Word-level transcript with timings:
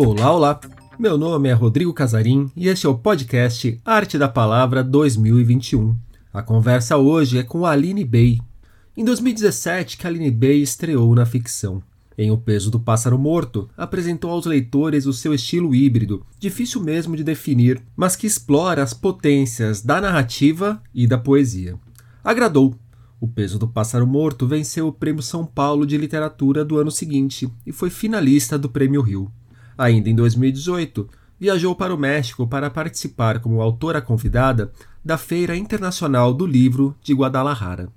Olá, 0.00 0.32
olá! 0.32 0.60
Meu 0.96 1.18
nome 1.18 1.48
é 1.48 1.52
Rodrigo 1.52 1.92
Casarim 1.92 2.48
e 2.56 2.68
este 2.68 2.86
é 2.86 2.88
o 2.88 2.96
podcast 2.96 3.80
Arte 3.84 4.16
da 4.16 4.28
Palavra 4.28 4.84
2021. 4.84 5.96
A 6.32 6.40
conversa 6.40 6.96
hoje 6.96 7.38
é 7.38 7.42
com 7.42 7.66
Aline 7.66 8.04
Bey. 8.04 8.38
Em 8.96 9.04
2017, 9.04 9.96
que 9.96 10.06
Aline 10.06 10.30
Bey 10.30 10.62
estreou 10.62 11.12
na 11.16 11.26
ficção. 11.26 11.82
Em 12.16 12.30
O 12.30 12.38
Peso 12.38 12.70
do 12.70 12.78
Pássaro 12.78 13.18
Morto, 13.18 13.68
apresentou 13.76 14.30
aos 14.30 14.46
leitores 14.46 15.04
o 15.04 15.12
seu 15.12 15.34
estilo 15.34 15.74
híbrido, 15.74 16.24
difícil 16.38 16.80
mesmo 16.80 17.16
de 17.16 17.24
definir, 17.24 17.82
mas 17.96 18.14
que 18.14 18.28
explora 18.28 18.84
as 18.84 18.94
potências 18.94 19.82
da 19.82 20.00
narrativa 20.00 20.80
e 20.94 21.08
da 21.08 21.18
poesia. 21.18 21.74
Agradou. 22.22 22.72
O 23.20 23.26
Peso 23.26 23.58
do 23.58 23.66
Pássaro 23.66 24.06
Morto 24.06 24.46
venceu 24.46 24.86
o 24.86 24.92
Prêmio 24.92 25.24
São 25.24 25.44
Paulo 25.44 25.84
de 25.84 25.98
Literatura 25.98 26.64
do 26.64 26.78
ano 26.78 26.92
seguinte 26.92 27.50
e 27.66 27.72
foi 27.72 27.90
finalista 27.90 28.56
do 28.56 28.68
Prêmio 28.68 29.02
Rio. 29.02 29.28
Ainda 29.78 30.10
em 30.10 30.14
2018, 30.16 31.08
viajou 31.38 31.72
para 31.72 31.94
o 31.94 31.98
México 31.98 32.48
para 32.48 32.68
participar 32.68 33.38
como 33.38 33.62
autora 33.62 34.02
convidada 34.02 34.72
da 35.04 35.16
Feira 35.16 35.56
Internacional 35.56 36.34
do 36.34 36.44
Livro 36.44 36.96
de 37.00 37.14
Guadalajara. 37.14 37.88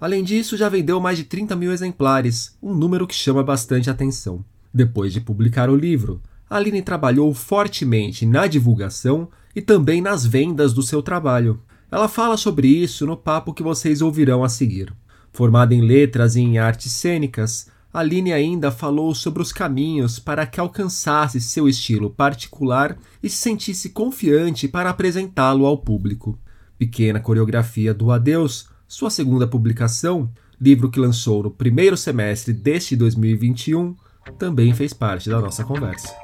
Além 0.00 0.24
disso, 0.24 0.56
já 0.56 0.70
vendeu 0.70 0.98
mais 0.98 1.18
de 1.18 1.24
30 1.24 1.54
mil 1.54 1.70
exemplares, 1.72 2.56
um 2.62 2.74
número 2.74 3.06
que 3.06 3.14
chama 3.14 3.42
bastante 3.44 3.90
atenção. 3.90 4.42
Depois 4.72 5.12
de 5.12 5.20
publicar 5.20 5.68
o 5.68 5.76
livro, 5.76 6.22
Aline 6.48 6.80
trabalhou 6.80 7.32
fortemente 7.34 8.24
na 8.24 8.46
divulgação 8.46 9.28
e 9.54 9.60
também 9.60 10.00
nas 10.00 10.24
vendas 10.24 10.72
do 10.72 10.82
seu 10.82 11.02
trabalho. 11.02 11.60
Ela 11.90 12.08
fala 12.08 12.36
sobre 12.36 12.68
isso 12.68 13.06
no 13.06 13.16
papo 13.16 13.52
que 13.54 13.62
vocês 13.62 14.00
ouvirão 14.00 14.42
a 14.42 14.48
seguir. 14.48 14.92
Formada 15.32 15.74
em 15.74 15.82
letras 15.82 16.34
e 16.34 16.40
em 16.40 16.58
artes 16.58 16.92
cênicas, 16.92 17.68
Aline 17.96 18.30
ainda 18.30 18.70
falou 18.70 19.14
sobre 19.14 19.40
os 19.40 19.50
caminhos 19.50 20.18
para 20.18 20.44
que 20.44 20.60
alcançasse 20.60 21.40
seu 21.40 21.66
estilo 21.66 22.10
particular 22.10 22.98
e 23.22 23.30
se 23.30 23.38
sentisse 23.38 23.88
confiante 23.88 24.68
para 24.68 24.90
apresentá-lo 24.90 25.64
ao 25.64 25.78
público. 25.78 26.38
Pequena 26.76 27.20
coreografia 27.20 27.94
do 27.94 28.12
Adeus 28.12 28.68
sua 28.86 29.08
segunda 29.08 29.48
publicação, 29.48 30.30
livro 30.60 30.90
que 30.90 31.00
lançou 31.00 31.42
no 31.42 31.50
primeiro 31.50 31.96
semestre 31.96 32.52
deste 32.52 32.94
2021, 32.94 33.96
também 34.38 34.74
fez 34.74 34.92
parte 34.92 35.30
da 35.30 35.40
nossa 35.40 35.64
conversa. 35.64 36.14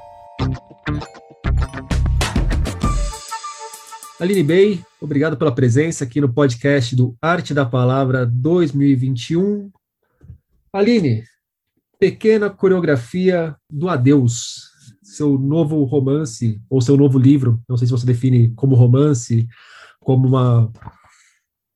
Aline 4.20 4.42
Bey, 4.42 4.84
obrigado 5.00 5.38
pela 5.38 5.54
presença 5.54 6.04
aqui 6.04 6.20
no 6.20 6.30
podcast 6.30 6.94
do 6.94 7.16
Arte 7.22 7.54
da 7.54 7.64
Palavra 7.64 8.26
2021. 8.26 9.70
Aline, 10.70 11.24
pequena 12.02 12.50
coreografia 12.50 13.54
do 13.70 13.88
Adeus, 13.88 14.72
seu 15.04 15.38
novo 15.38 15.84
romance, 15.84 16.60
ou 16.68 16.80
seu 16.80 16.96
novo 16.96 17.16
livro, 17.16 17.62
não 17.68 17.76
sei 17.76 17.86
se 17.86 17.92
você 17.92 18.04
define 18.04 18.52
como 18.56 18.74
romance, 18.74 19.46
como 20.00 20.26
uma 20.26 20.68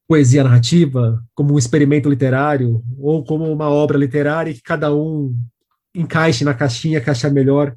poesia 0.08 0.42
narrativa, 0.42 1.22
como 1.32 1.54
um 1.54 1.58
experimento 1.58 2.10
literário, 2.10 2.82
ou 2.98 3.22
como 3.22 3.44
uma 3.52 3.70
obra 3.70 3.96
literária 3.96 4.52
que 4.52 4.60
cada 4.60 4.92
um 4.92 5.32
encaixe 5.94 6.42
na 6.42 6.54
caixinha 6.54 7.00
que 7.00 7.08
achar 7.08 7.30
melhor. 7.30 7.76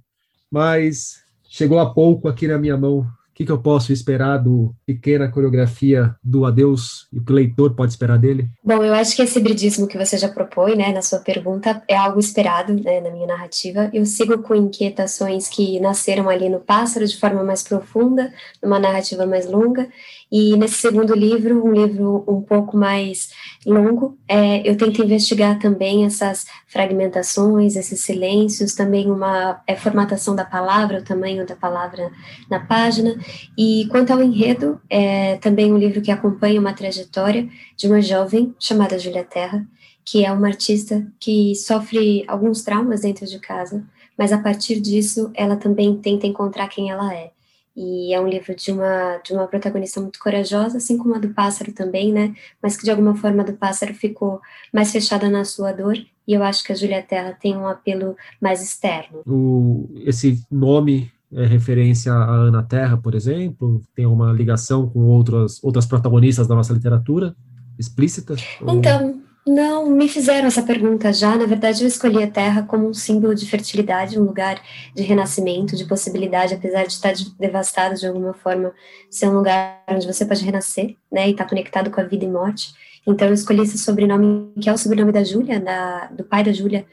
Mas 0.52 1.18
chegou 1.48 1.78
há 1.78 1.94
pouco 1.94 2.28
aqui 2.28 2.48
na 2.48 2.58
minha 2.58 2.76
mão 2.76 3.08
que, 3.40 3.46
que 3.46 3.52
eu 3.54 3.58
posso 3.58 3.94
esperar 3.94 4.38
do 4.38 4.76
pequena 4.86 5.32
coreografia 5.32 6.14
do 6.22 6.46
Adeus 6.46 7.08
e 7.12 7.20
o 7.20 7.24
que 7.24 7.32
o 7.32 7.36
leitor 7.36 7.74
pode 7.74 7.94
esperar 7.94 8.20
dele? 8.20 8.50
Bom, 8.62 8.84
eu 8.84 8.94
acho 8.94 9.16
que 9.16 9.22
esse 9.22 9.40
hibridismo 9.40 9.88
que 9.88 9.98
você 9.98 10.18
já 10.18 10.28
propõe, 10.28 10.76
né, 10.76 10.92
na 10.92 11.02
sua 11.02 11.20
pergunta, 11.20 11.82
é 11.88 11.96
algo 11.96 12.20
esperado, 12.20 12.74
né, 12.74 13.00
na 13.00 13.10
minha 13.10 13.28
narrativa. 13.28 13.90
Eu 13.94 14.06
sigo 14.06 14.40
com 14.40 14.54
inquietações 14.54 15.48
que 15.48 15.80
nasceram 15.80 16.28
ali 16.28 16.50
no 16.50 16.60
Pássaro 16.60 17.08
de 17.08 17.18
forma 17.18 17.42
mais 17.42 17.64
profunda, 17.64 18.34
numa 18.62 18.78
narrativa 18.78 19.26
mais 19.26 19.50
longa, 19.50 19.88
e 20.32 20.56
nesse 20.56 20.76
segundo 20.76 21.16
livro, 21.16 21.66
um 21.66 21.74
livro 21.74 22.24
um 22.28 22.42
pouco 22.42 22.78
mais 22.78 23.32
longo, 23.66 24.16
é, 24.28 24.70
eu 24.70 24.78
tento 24.78 25.04
investigar 25.04 25.58
também 25.58 26.06
essas 26.06 26.46
fragmentações, 26.68 27.76
esses 27.76 28.02
silêncios, 28.02 28.76
também 28.76 29.10
uma 29.10 29.60
é, 29.66 29.76
formatação 29.76 30.36
da 30.36 30.46
palavra, 30.46 31.00
o 31.00 31.04
tamanho 31.04 31.48
da 31.48 31.56
palavra 31.56 32.12
na 32.48 32.60
página. 32.60 33.18
E 33.58 33.88
quanto 33.90 34.14
ao 34.14 34.22
enredo, 34.22 34.80
é 34.88 35.38
também 35.38 35.74
um 35.74 35.78
livro 35.78 36.02
que 36.02 36.12
acompanha 36.12 36.60
uma 36.60 36.74
trajetória 36.74 37.50
de 37.76 37.88
uma 37.88 38.02
jovem 38.02 38.54
chamada 38.60 39.00
Julia 39.00 39.24
Terra, 39.24 39.66
que 40.06 40.24
é 40.24 40.32
uma 40.32 40.48
artista 40.48 41.08
que 41.20 41.56
sofre 41.56 42.24
alguns 42.28 42.62
traumas 42.62 43.02
dentro 43.02 43.26
de 43.26 43.40
casa, 43.40 43.84
mas 44.16 44.32
a 44.32 44.38
partir 44.38 44.80
disso 44.80 45.32
ela 45.34 45.56
também 45.56 45.98
tenta 45.98 46.28
encontrar 46.28 46.68
quem 46.68 46.92
ela 46.92 47.12
é. 47.14 47.32
E 47.76 48.14
é 48.14 48.20
um 48.20 48.28
livro 48.28 48.56
de 48.56 48.72
uma, 48.72 49.18
de 49.24 49.34
uma 49.34 49.48
protagonista 49.48 50.02
muito 50.02 50.20
corajosa, 50.20 50.78
assim 50.78 50.98
como 50.98 51.16
a 51.16 51.20
do 51.20 51.30
pássaro 51.30 51.72
também, 51.72 52.12
né? 52.12 52.34
Mas 52.62 52.76
que 52.76 52.84
de 52.84 52.92
alguma 52.92 53.16
forma 53.16 53.42
a 53.42 53.46
do 53.46 53.54
pássaro 53.54 53.94
ficou 53.94 54.42
mais 54.74 54.92
fechada 54.92 55.30
na 55.30 55.46
sua 55.46 55.72
dor. 55.72 55.96
E 56.28 56.34
eu 56.34 56.44
acho 56.44 56.64
que 56.64 56.72
a 56.72 56.76
Julia 56.76 57.02
Terra 57.02 57.38
tem 57.40 57.56
um 57.56 57.68
apelo 57.68 58.16
mais 58.42 58.62
externo. 58.62 59.22
O, 59.26 59.90
esse 60.06 60.44
nome 60.52 61.12
é 61.32 61.46
referência 61.46 62.12
a 62.12 62.32
Ana 62.32 62.64
Terra, 62.64 62.98
por 62.98 63.16
exemplo? 63.16 63.82
Tem 63.96 64.06
uma 64.06 64.32
ligação 64.32 64.90
com 64.90 65.06
outras, 65.06 65.64
outras 65.64 65.86
protagonistas 65.86 66.48
da 66.48 66.56
nossa 66.56 66.74
literatura 66.74 67.36
explícita? 67.78 68.36
Então, 68.68 69.19
não, 69.48 69.90
me 69.90 70.08
fizeram 70.08 70.48
essa 70.48 70.62
pergunta 70.62 71.12
já. 71.12 71.36
Na 71.36 71.46
verdade, 71.46 71.84
eu 71.84 71.88
escolhi 71.88 72.24
a 72.24 72.30
Terra 72.30 72.64
como 72.64 72.88
um 72.88 72.94
símbolo 72.94 73.34
de 73.34 73.50
fertilidade, 73.50 74.20
um 74.20 74.24
lugar 74.24 74.62
de 74.94 75.02
renascimento, 75.04 75.76
de 75.76 75.86
possibilidade, 75.86 76.54
apesar 76.54 76.86
de 76.86 76.94
estar 76.94 77.14
devastado 77.40 77.96
de 77.96 78.06
alguma 78.06 78.34
forma, 78.34 78.74
ser 79.10 79.28
um 79.28 79.38
lugar 79.38 79.84
onde 79.88 80.06
você 80.06 80.26
pode 80.26 80.44
renascer, 80.44 80.96
né, 81.12 81.28
e 81.28 81.32
estar 81.32 81.46
tá 81.46 81.50
conectado 81.50 81.90
com 81.90 82.00
a 82.00 82.04
vida 82.04 82.26
e 82.26 82.30
morte. 82.30 82.74
Então, 83.08 83.28
eu 83.28 83.34
escolhi 83.34 83.62
esse 83.62 83.78
sobrenome, 83.78 84.54
que 84.62 84.70
é 84.70 84.74
o 84.74 84.78
sobrenome 84.78 85.12
da 85.12 85.24
Júlia, 85.24 85.60
do 86.12 86.24
pai 86.24 86.44
da 86.44 86.52
Júlia, 86.52 86.86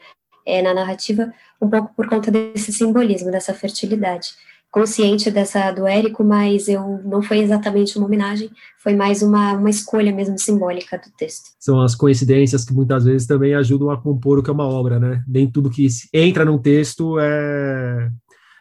é, 0.46 0.62
na 0.62 0.72
narrativa, 0.72 1.32
um 1.60 1.68
pouco 1.68 1.92
por 1.94 2.08
conta 2.08 2.30
desse 2.30 2.72
simbolismo, 2.72 3.30
dessa 3.30 3.52
fertilidade 3.52 4.34
consciente 4.76 5.30
dessa 5.30 5.72
do 5.72 5.86
Érico, 5.86 6.22
mas 6.22 6.68
eu 6.68 7.00
não 7.02 7.22
foi 7.22 7.38
exatamente 7.38 7.96
uma 7.96 8.06
homenagem, 8.06 8.50
foi 8.78 8.94
mais 8.94 9.22
uma, 9.22 9.54
uma 9.54 9.70
escolha 9.70 10.12
mesmo 10.12 10.38
simbólica 10.38 10.98
do 10.98 11.10
texto. 11.16 11.44
São 11.58 11.80
as 11.80 11.94
coincidências 11.94 12.62
que 12.62 12.74
muitas 12.74 13.06
vezes 13.06 13.26
também 13.26 13.54
ajudam 13.54 13.88
a 13.88 13.96
compor 13.96 14.38
o 14.38 14.42
que 14.42 14.50
é 14.50 14.52
uma 14.52 14.68
obra, 14.68 15.00
né? 15.00 15.24
Nem 15.26 15.50
tudo 15.50 15.70
que 15.70 15.86
entra 16.12 16.44
num 16.44 16.58
texto 16.58 17.18
é, 17.18 18.10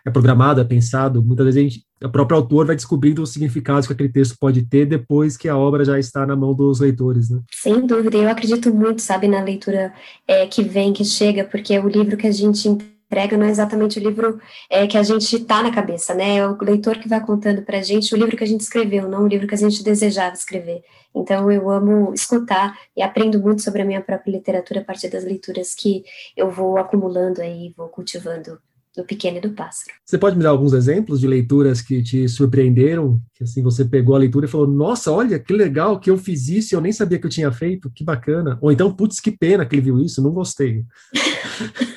é 0.06 0.10
programado, 0.10 0.62
é 0.62 0.64
pensado. 0.64 1.22
Muitas 1.22 1.48
vezes 1.48 1.60
a 1.60 1.64
gente, 1.64 1.86
o 2.02 2.10
próprio 2.10 2.38
autor 2.38 2.66
vai 2.66 2.78
descobrindo 2.78 3.22
os 3.22 3.34
significados 3.34 3.86
que 3.86 3.92
aquele 3.92 4.08
texto 4.08 4.38
pode 4.40 4.62
ter 4.62 4.86
depois 4.86 5.36
que 5.36 5.50
a 5.50 5.58
obra 5.58 5.84
já 5.84 6.00
está 6.00 6.26
na 6.26 6.34
mão 6.34 6.54
dos 6.54 6.80
leitores, 6.80 7.30
né? 7.30 7.42
Sem 7.52 7.86
dúvida, 7.86 8.16
eu 8.16 8.30
acredito 8.30 8.74
muito, 8.74 9.02
sabe, 9.02 9.28
na 9.28 9.44
leitura 9.44 9.94
é, 10.26 10.48
que 10.48 10.64
vem, 10.64 10.94
que 10.94 11.04
chega, 11.04 11.44
porque 11.44 11.74
é 11.74 11.84
o 11.84 11.90
livro 11.90 12.16
que 12.16 12.26
a 12.26 12.32
gente 12.32 12.95
entrega 13.16 13.38
não 13.38 13.46
é 13.46 13.50
exatamente 13.50 13.98
o 13.98 14.04
livro 14.04 14.40
é, 14.70 14.86
que 14.86 14.98
a 14.98 15.04
gente 15.04 15.38
está 15.38 15.64
na 15.64 15.72
cabeça, 15.72 16.14
né? 16.14 16.38
É 16.38 16.48
o 16.48 16.58
leitor 16.62 16.98
que 16.98 17.08
vai 17.08 17.26
contando 17.26 17.62
para 17.62 17.78
a 17.78 17.82
gente 17.82 18.14
o 18.14 18.18
livro 18.18 18.36
que 18.36 18.44
a 18.44 18.48
gente 18.48 18.62
escreveu, 18.62 19.08
não 19.08 19.24
o 19.24 19.28
livro 19.28 19.48
que 19.48 19.56
a 19.56 19.58
gente 19.58 19.82
desejava 19.82 20.36
escrever. 20.36 20.84
Então 21.16 21.50
eu 21.50 21.70
amo 21.70 22.14
escutar 22.14 22.78
e 22.96 23.02
aprendo 23.02 23.40
muito 23.40 23.62
sobre 23.62 23.82
a 23.82 23.86
minha 23.86 24.02
própria 24.02 24.32
literatura 24.34 24.82
a 24.82 24.84
partir 24.84 25.10
das 25.10 25.24
leituras 25.24 25.74
que 25.74 26.04
eu 26.36 26.52
vou 26.52 26.78
acumulando 26.78 27.42
aí, 27.42 27.74
vou 27.78 27.88
cultivando 27.88 28.60
do 28.94 29.06
pequeno 29.06 29.38
e 29.38 29.42
do 29.42 29.52
pássaro. 29.52 29.92
Você 30.06 30.18
pode 30.18 30.38
me 30.38 30.44
dar 30.44 30.50
alguns 30.50 30.74
exemplos 30.74 31.20
de 31.22 31.28
leituras 31.28 31.82
que 31.82 32.04
te 32.04 32.28
surpreenderam? 32.28 33.22
Que 33.34 33.44
assim 33.46 33.62
você 33.62 33.86
pegou 33.86 34.16
a 34.16 34.20
leitura 34.20 34.46
e 34.46 34.50
falou: 34.50 34.68
Nossa, 34.68 35.10
olha 35.12 35.40
que 35.40 35.54
legal 35.54 36.00
que 36.00 36.10
eu 36.10 36.18
fiz 36.18 36.50
isso, 36.50 36.74
e 36.74 36.76
eu 36.76 36.82
nem 36.82 36.92
sabia 36.92 37.20
que 37.20 37.26
eu 37.26 37.30
tinha 37.30 37.52
feito, 37.52 37.90
que 37.90 38.04
bacana. 38.04 38.58
Ou 38.62 38.72
então, 38.72 38.94
putz, 38.94 39.22
que 39.22 39.32
pena 39.32 39.66
que 39.66 39.76
ele 39.76 39.84
viu 39.84 40.00
isso, 40.02 40.22
não 40.22 40.32
gostei. 40.32 40.84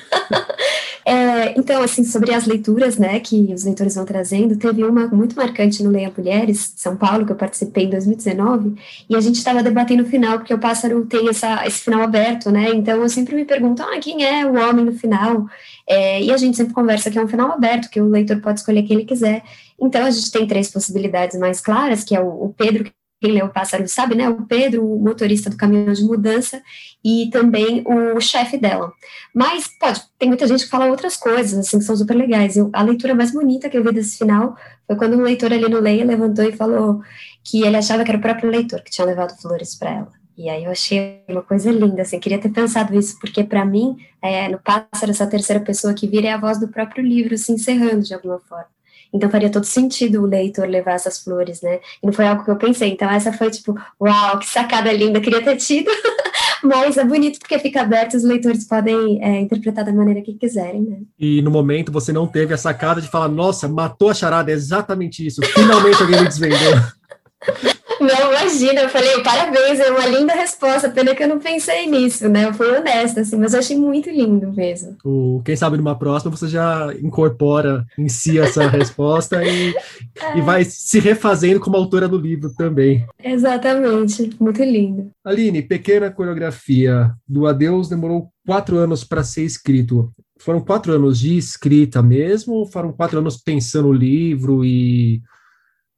Então, 1.59 1.83
assim, 1.83 2.05
sobre 2.05 2.33
as 2.33 2.45
leituras, 2.45 2.97
né, 2.97 3.19
que 3.19 3.53
os 3.53 3.65
leitores 3.65 3.95
vão 3.95 4.05
trazendo, 4.05 4.55
teve 4.55 4.81
uma 4.83 5.07
muito 5.07 5.35
marcante 5.35 5.83
no 5.83 5.89
Leia 5.89 6.11
Mulheres, 6.15 6.73
São 6.77 6.95
Paulo, 6.95 7.25
que 7.25 7.33
eu 7.33 7.35
participei 7.35 7.83
em 7.83 7.89
2019, 7.89 8.75
e 9.09 9.15
a 9.15 9.19
gente 9.19 9.35
estava 9.35 9.61
debatendo 9.61 10.03
o 10.03 10.05
final, 10.05 10.37
porque 10.37 10.53
o 10.53 10.57
pássaro 10.57 11.05
tem 11.05 11.27
essa, 11.27 11.67
esse 11.67 11.81
final 11.81 12.01
aberto, 12.01 12.49
né, 12.49 12.69
então 12.69 13.01
eu 13.01 13.09
sempre 13.09 13.35
me 13.35 13.43
pergunto, 13.43 13.83
ah, 13.83 13.99
quem 13.99 14.23
é 14.23 14.45
o 14.45 14.55
homem 14.55 14.85
no 14.85 14.93
final? 14.93 15.47
É, 15.85 16.21
e 16.23 16.31
a 16.31 16.37
gente 16.37 16.55
sempre 16.55 16.73
conversa 16.73 17.11
que 17.11 17.19
é 17.19 17.23
um 17.23 17.27
final 17.27 17.51
aberto, 17.51 17.89
que 17.89 17.99
o 17.99 18.07
leitor 18.07 18.39
pode 18.39 18.61
escolher 18.61 18.83
quem 18.83 18.95
ele 18.95 19.05
quiser. 19.05 19.43
Então, 19.81 20.05
a 20.05 20.11
gente 20.11 20.31
tem 20.31 20.47
três 20.47 20.69
possibilidades 20.69 21.37
mais 21.39 21.59
claras, 21.59 22.03
que 22.03 22.15
é 22.15 22.21
o, 22.21 22.45
o 22.45 22.53
Pedro, 22.55 22.89
quem 23.19 23.31
lê 23.33 23.43
o 23.43 23.49
pássaro 23.49 23.87
sabe, 23.87 24.15
né? 24.15 24.29
O 24.29 24.45
Pedro, 24.45 24.85
o 24.85 24.99
motorista 24.99 25.49
do 25.49 25.57
caminhão 25.57 25.91
de 25.91 26.03
mudança, 26.03 26.61
e 27.03 27.29
também 27.31 27.83
o 27.85 28.19
chefe 28.19 28.57
dela. 28.57 28.91
Mas, 29.33 29.67
pode, 29.79 30.01
tem 30.17 30.29
muita 30.29 30.47
gente 30.47 30.63
que 30.63 30.69
fala 30.69 30.87
outras 30.87 31.17
coisas, 31.17 31.59
assim, 31.59 31.79
que 31.79 31.85
são 31.85 31.95
super 31.95 32.15
legais. 32.15 32.55
Eu, 32.55 32.69
a 32.73 32.81
leitura 32.81 33.13
mais 33.13 33.31
bonita 33.31 33.69
que 33.69 33.77
eu 33.77 33.83
vi 33.83 33.91
desse 33.91 34.17
final 34.17 34.55
foi 34.87 34.95
quando 34.95 35.17
um 35.17 35.21
leitor 35.21 35.51
ali 35.51 35.67
no 35.67 35.79
Leia 35.79 36.05
levantou 36.05 36.45
e 36.45 36.51
falou 36.51 37.01
que 37.43 37.63
ele 37.63 37.77
achava 37.77 38.03
que 38.03 38.11
era 38.11 38.17
o 38.17 38.21
próprio 38.21 38.49
leitor 38.49 38.81
que 38.81 38.91
tinha 38.91 39.05
levado 39.05 39.39
flores 39.41 39.75
para 39.75 39.91
ela. 39.91 40.19
E 40.37 40.49
aí 40.49 40.63
eu 40.63 40.71
achei 40.71 41.21
uma 41.27 41.41
coisa 41.41 41.69
linda, 41.69 42.01
assim, 42.01 42.17
queria 42.17 42.39
ter 42.39 42.49
pensado 42.49 42.97
isso, 42.97 43.19
porque 43.19 43.43
para 43.43 43.65
mim, 43.65 43.97
é, 44.21 44.47
no 44.47 44.57
Pássaro, 44.57 45.11
essa 45.11 45.27
terceira 45.27 45.61
pessoa 45.61 45.93
que 45.93 46.07
vira 46.07 46.27
é 46.27 46.31
a 46.31 46.37
voz 46.37 46.57
do 46.57 46.69
próprio 46.69 47.03
livro 47.03 47.37
se 47.37 47.51
encerrando 47.51 48.03
de 48.03 48.13
alguma 48.13 48.39
forma. 48.39 48.78
Então 49.13 49.29
faria 49.29 49.49
todo 49.49 49.65
sentido 49.65 50.21
o 50.21 50.25
leitor 50.25 50.67
levar 50.67 50.93
essas 50.93 51.19
flores, 51.19 51.61
né? 51.61 51.79
E 52.01 52.05
não 52.05 52.13
foi 52.13 52.27
algo 52.27 52.43
que 52.43 52.51
eu 52.51 52.55
pensei. 52.55 52.91
Então 52.91 53.09
essa 53.09 53.33
foi 53.33 53.49
tipo, 53.49 53.75
uau, 53.99 54.39
que 54.39 54.47
sacada 54.47 54.91
linda, 54.91 55.19
queria 55.19 55.43
ter 55.43 55.57
tido. 55.57 55.89
Mas 56.63 56.97
é 56.97 57.05
bonito 57.05 57.39
porque 57.39 57.57
fica 57.57 57.81
aberto, 57.81 58.15
os 58.15 58.23
leitores 58.23 58.67
podem 58.67 59.23
é, 59.23 59.39
interpretar 59.39 59.85
da 59.85 59.93
maneira 59.93 60.21
que 60.21 60.33
quiserem, 60.33 60.81
né? 60.81 60.97
E 61.17 61.41
no 61.41 61.49
momento 61.49 61.91
você 61.91 62.11
não 62.11 62.27
teve 62.27 62.53
a 62.53 62.57
sacada 62.57 63.01
de 63.01 63.07
falar, 63.07 63.29
nossa, 63.29 63.67
matou 63.67 64.09
a 64.09 64.13
charada, 64.13 64.51
é 64.51 64.53
exatamente 64.53 65.25
isso. 65.25 65.41
Finalmente 65.41 66.01
alguém 66.01 66.21
me 66.21 66.27
desvendou. 66.27 66.59
Não, 67.99 68.31
imagina, 68.31 68.81
eu 68.81 68.89
falei, 68.89 69.21
parabéns, 69.21 69.79
é 69.79 69.91
uma 69.91 70.05
linda 70.05 70.33
resposta, 70.33 70.89
pena 70.89 71.13
que 71.13 71.23
eu 71.23 71.27
não 71.27 71.39
pensei 71.39 71.87
nisso, 71.87 72.29
né? 72.29 72.45
Eu 72.45 72.53
fui 72.53 72.67
honesta, 72.67 73.21
assim, 73.21 73.37
mas 73.37 73.53
eu 73.53 73.59
achei 73.59 73.77
muito 73.77 74.09
lindo 74.09 74.51
mesmo. 74.53 74.97
O, 75.03 75.41
quem 75.43 75.55
sabe 75.55 75.77
numa 75.77 75.97
próxima 75.97 76.31
você 76.31 76.47
já 76.47 76.93
incorpora 77.01 77.85
em 77.97 78.07
si 78.07 78.39
essa 78.39 78.67
resposta 78.69 79.43
e, 79.43 79.75
é. 80.21 80.37
e 80.37 80.41
vai 80.41 80.63
se 80.63 80.99
refazendo 80.99 81.59
como 81.59 81.75
autora 81.75 82.07
do 82.07 82.17
livro 82.17 82.53
também. 82.55 83.05
Exatamente, 83.23 84.29
muito 84.39 84.63
lindo. 84.63 85.11
Aline, 85.23 85.61
pequena 85.61 86.09
coreografia 86.09 87.11
do 87.27 87.47
Adeus 87.47 87.89
demorou 87.89 88.29
quatro 88.45 88.77
anos 88.77 89.03
para 89.03 89.23
ser 89.23 89.43
escrito. 89.43 90.11
Foram 90.39 90.61
quatro 90.61 90.93
anos 90.93 91.19
de 91.19 91.37
escrita 91.37 92.01
mesmo 92.01 92.53
ou 92.53 92.65
foram 92.65 92.93
quatro 92.93 93.19
anos 93.19 93.37
pensando 93.37 93.89
o 93.89 93.93
livro 93.93 94.63
e 94.63 95.21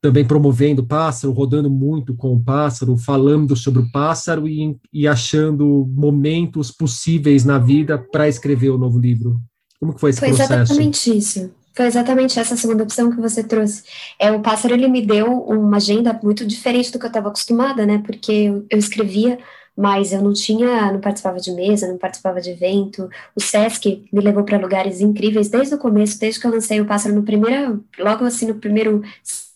também 0.01 0.25
promovendo 0.25 0.81
o 0.81 0.85
pássaro, 0.85 1.31
rodando 1.31 1.69
muito 1.69 2.15
com 2.15 2.33
o 2.33 2.43
pássaro, 2.43 2.97
falando 2.97 3.55
sobre 3.55 3.83
o 3.83 3.91
pássaro 3.91 4.47
e, 4.47 4.75
e 4.91 5.07
achando 5.07 5.87
momentos 5.93 6.71
possíveis 6.71 7.45
na 7.45 7.59
vida 7.59 7.97
para 7.97 8.27
escrever 8.27 8.71
o 8.71 8.77
novo 8.79 8.99
livro. 8.99 9.39
Como 9.79 9.93
que 9.93 9.99
foi 9.99 10.09
esse 10.09 10.19
foi 10.19 10.29
processo? 10.29 10.49
Foi 10.49 10.61
exatamente 10.63 11.15
isso. 11.15 11.51
Foi 11.73 11.85
exatamente 11.85 12.39
essa 12.39 12.57
segunda 12.57 12.83
opção 12.83 13.11
que 13.11 13.21
você 13.21 13.43
trouxe. 13.43 13.83
É, 14.19 14.31
o 14.31 14.41
pássaro 14.41 14.73
ele 14.73 14.87
me 14.87 15.05
deu 15.05 15.27
uma 15.43 15.77
agenda 15.77 16.19
muito 16.21 16.45
diferente 16.45 16.91
do 16.91 16.99
que 16.99 17.05
eu 17.05 17.09
estava 17.09 17.29
acostumada, 17.29 17.85
né? 17.85 18.01
Porque 18.05 18.31
eu, 18.31 18.65
eu 18.69 18.79
escrevia 18.79 19.37
mas 19.75 20.11
eu 20.11 20.21
não 20.21 20.33
tinha, 20.33 20.91
não 20.91 20.99
participava 20.99 21.39
de 21.39 21.51
mesa, 21.51 21.87
não 21.87 21.97
participava 21.97 22.41
de 22.41 22.51
evento. 22.51 23.09
O 23.35 23.41
SESC 23.41 24.05
me 24.11 24.21
levou 24.21 24.43
para 24.43 24.57
lugares 24.57 24.99
incríveis 24.99 25.49
desde 25.49 25.73
o 25.73 25.77
começo, 25.77 26.19
desde 26.19 26.39
que 26.39 26.45
eu 26.45 26.51
lancei 26.51 26.81
o 26.81 26.85
Pássaro 26.85 27.15
no 27.15 27.23
primeiro, 27.23 27.83
logo 27.97 28.25
assim 28.25 28.47
no 28.47 28.55
primeiro 28.55 29.01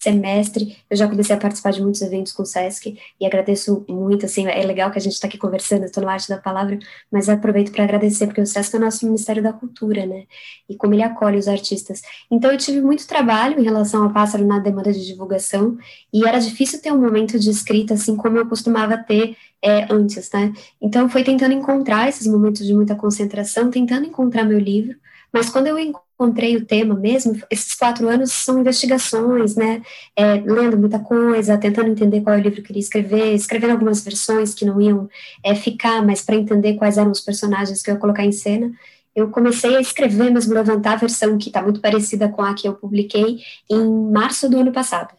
semestre, 0.06 0.78
eu 0.90 0.96
já 0.96 1.07
comecei 1.07 1.36
a 1.36 1.40
participar 1.40 1.72
de 1.72 1.81
muitos 1.81 2.02
eventos 2.02 2.31
com 2.31 2.44
o 2.44 2.46
SESC 2.46 2.98
e 3.19 3.25
agradeço 3.25 3.84
muito, 3.90 4.25
assim, 4.25 4.48
é 4.48 4.63
legal 4.63 4.92
que 4.92 5.00
a 5.00 5.02
gente 5.02 5.13
está 5.13 5.28
aqui 5.28 5.38
conversando, 5.38 5.86
estou 5.86 6.04
no 6.04 6.10
Arte 6.10 6.30
da 6.30 6.38
Palavra, 6.38 6.78
mas 7.12 7.28
aproveito 7.28 7.72
para 7.72 7.84
agradecer, 7.84 8.28
porque 8.28 8.42
o 8.42 8.46
SESC 8.46 8.75
é 8.75 8.78
o 8.78 8.81
nosso 8.81 9.06
Ministério 9.06 9.42
da 9.42 9.52
Cultura, 9.52 10.06
né, 10.06 10.25
e 10.69 10.75
como 10.75 10.94
ele 10.94 11.02
acolhe 11.02 11.38
os 11.38 11.48
artistas. 11.48 12.02
Então 12.30 12.52
eu 12.52 12.57
tive 12.57 12.81
muito 12.81 13.07
trabalho 13.07 13.60
em 13.60 13.63
relação 13.63 14.04
ao 14.04 14.13
pássaro 14.13 14.46
na 14.46 14.60
demanda 14.60 14.94
de 14.94 15.06
divulgação 15.06 15.78
e 16.13 16.28
era 16.28 16.40
difícil 16.40 16.81
ter 16.81 16.92
um 16.92 17.01
momento 17.01 17.40
de 17.40 17.50
escrita, 17.50 17.96
assim, 17.96 18.16
como 18.16 18.38
eu 18.38 18.48
costumava 18.48 18.98
ter 18.98 19.36
é, 19.63 19.92
antes, 19.92 20.30
né, 20.31 20.54
então 20.80 21.10
foi 21.10 21.24
tentando 21.24 21.54
encontrar 21.54 22.08
esses 22.08 22.28
momentos 22.28 22.66
de 22.66 22.74
muita 22.74 22.96
concentração, 22.96 23.72
tentando 23.72 24.06
encontrar 24.06 24.44
meu 24.44 24.60
livro, 24.60 24.96
mas 25.34 25.50
quando 25.50 25.68
eu 25.68 25.78
encontrei 26.16 26.56
o 26.56 26.66
tema 26.66 26.96
mesmo, 26.96 27.38
esses 27.52 27.76
quatro 27.76 28.08
anos 28.08 28.32
são 28.32 28.60
investigações, 28.60 29.56
né? 29.56 29.82
É, 30.16 30.36
lendo 30.36 30.78
muita 30.78 30.98
coisa, 31.00 31.58
tentando 31.58 31.90
entender 31.90 32.22
qual 32.22 32.36
é 32.36 32.40
o 32.40 32.42
livro 32.42 32.56
que 32.56 32.62
eu 32.62 32.66
queria 32.66 32.80
escrever, 32.80 33.34
escrevendo 33.34 33.72
algumas 33.72 34.04
versões 34.04 34.54
que 34.54 34.66
não 34.66 34.82
iam 34.82 35.10
é, 35.44 35.54
ficar, 35.54 36.04
mas 36.06 36.22
para 36.22 36.36
entender 36.36 36.76
quais 36.76 36.98
eram 36.98 37.12
os 37.12 37.20
personagens 37.20 37.82
que 37.82 37.92
eu 37.92 37.96
ia 37.96 38.00
colocar 38.00 38.26
em 38.26 38.32
cena. 38.32 38.72
Eu 39.14 39.30
comecei 39.30 39.76
a 39.76 39.82
escrever, 39.82 40.32
mesmo 40.32 40.54
levantar 40.54 40.94
a 40.94 40.98
versão 40.98 41.38
que 41.38 41.50
está 41.50 41.62
muito 41.62 41.82
parecida 41.82 42.30
com 42.30 42.42
a 42.42 42.54
que 42.54 42.68
eu 42.68 42.74
publiquei 42.74 43.40
em 43.70 44.12
março 44.12 44.50
do 44.50 44.60
ano 44.60 44.72
passado. 44.72 45.14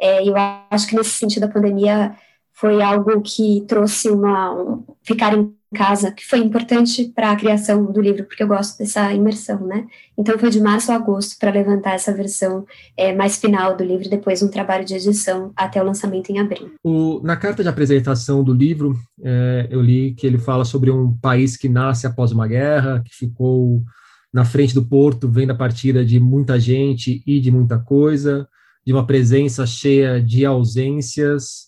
É, 0.00 0.28
eu 0.28 0.34
acho 0.70 0.86
que 0.86 0.96
nesse 0.96 1.10
sentido 1.10 1.44
a 1.44 1.48
pandemia 1.48 2.16
foi 2.52 2.82
algo 2.82 3.20
que 3.20 3.64
trouxe 3.68 4.10
uma 4.10 4.52
um, 4.52 4.84
ficar 5.02 5.36
em 5.36 5.54
casa, 5.76 6.10
que 6.10 6.24
foi 6.24 6.38
importante 6.38 7.12
para 7.14 7.30
a 7.30 7.36
criação 7.36 7.92
do 7.92 8.00
livro, 8.00 8.24
porque 8.24 8.42
eu 8.42 8.48
gosto 8.48 8.78
dessa 8.78 9.12
imersão, 9.12 9.66
né? 9.66 9.86
Então 10.16 10.38
foi 10.38 10.48
de 10.48 10.58
março 10.58 10.90
a 10.90 10.94
agosto 10.94 11.38
para 11.38 11.50
levantar 11.50 11.92
essa 11.92 12.14
versão 12.14 12.64
é, 12.96 13.14
mais 13.14 13.36
final 13.36 13.76
do 13.76 13.84
livro, 13.84 14.08
depois 14.08 14.42
um 14.42 14.48
trabalho 14.48 14.84
de 14.84 14.94
edição 14.94 15.52
até 15.54 15.82
o 15.82 15.84
lançamento 15.84 16.30
em 16.30 16.38
abril. 16.38 16.72
O, 16.82 17.20
na 17.22 17.36
carta 17.36 17.62
de 17.62 17.68
apresentação 17.68 18.42
do 18.42 18.54
livro, 18.54 18.96
é, 19.22 19.68
eu 19.70 19.82
li 19.82 20.14
que 20.14 20.26
ele 20.26 20.38
fala 20.38 20.64
sobre 20.64 20.90
um 20.90 21.14
país 21.18 21.56
que 21.56 21.68
nasce 21.68 22.06
após 22.06 22.32
uma 22.32 22.48
guerra, 22.48 23.02
que 23.04 23.14
ficou 23.14 23.84
na 24.32 24.44
frente 24.44 24.74
do 24.74 24.84
porto, 24.84 25.28
vendo 25.28 25.50
a 25.50 25.54
partida 25.54 26.04
de 26.04 26.18
muita 26.18 26.58
gente 26.58 27.22
e 27.26 27.38
de 27.38 27.50
muita 27.50 27.78
coisa, 27.78 28.48
de 28.86 28.92
uma 28.92 29.06
presença 29.06 29.66
cheia 29.66 30.22
de 30.22 30.46
ausências, 30.46 31.66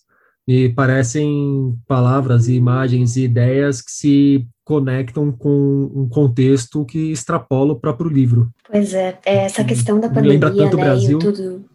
e 0.51 0.67
parecem 0.67 1.77
palavras 1.87 2.47
e 2.47 2.55
imagens 2.55 3.15
e 3.15 3.21
ideias 3.21 3.83
que 3.83 3.91
se 3.91 4.47
conectam 4.65 5.31
com 5.31 5.91
um 5.93 6.09
contexto 6.09 6.83
que 6.85 7.11
extrapola 7.11 7.73
o 7.73 7.79
próprio 7.79 8.09
livro. 8.09 8.49
Pois 8.67 8.95
é, 8.95 9.15
é 9.27 9.45
essa 9.45 9.63
questão 9.63 9.99
da 9.99 10.07
pandemia, 10.09 10.31
Lembra 10.31 10.49
tanto 10.49 10.75
né, 10.75 10.81
o 10.81 10.85
Brasil. 10.85 11.19
tudo... 11.19 11.65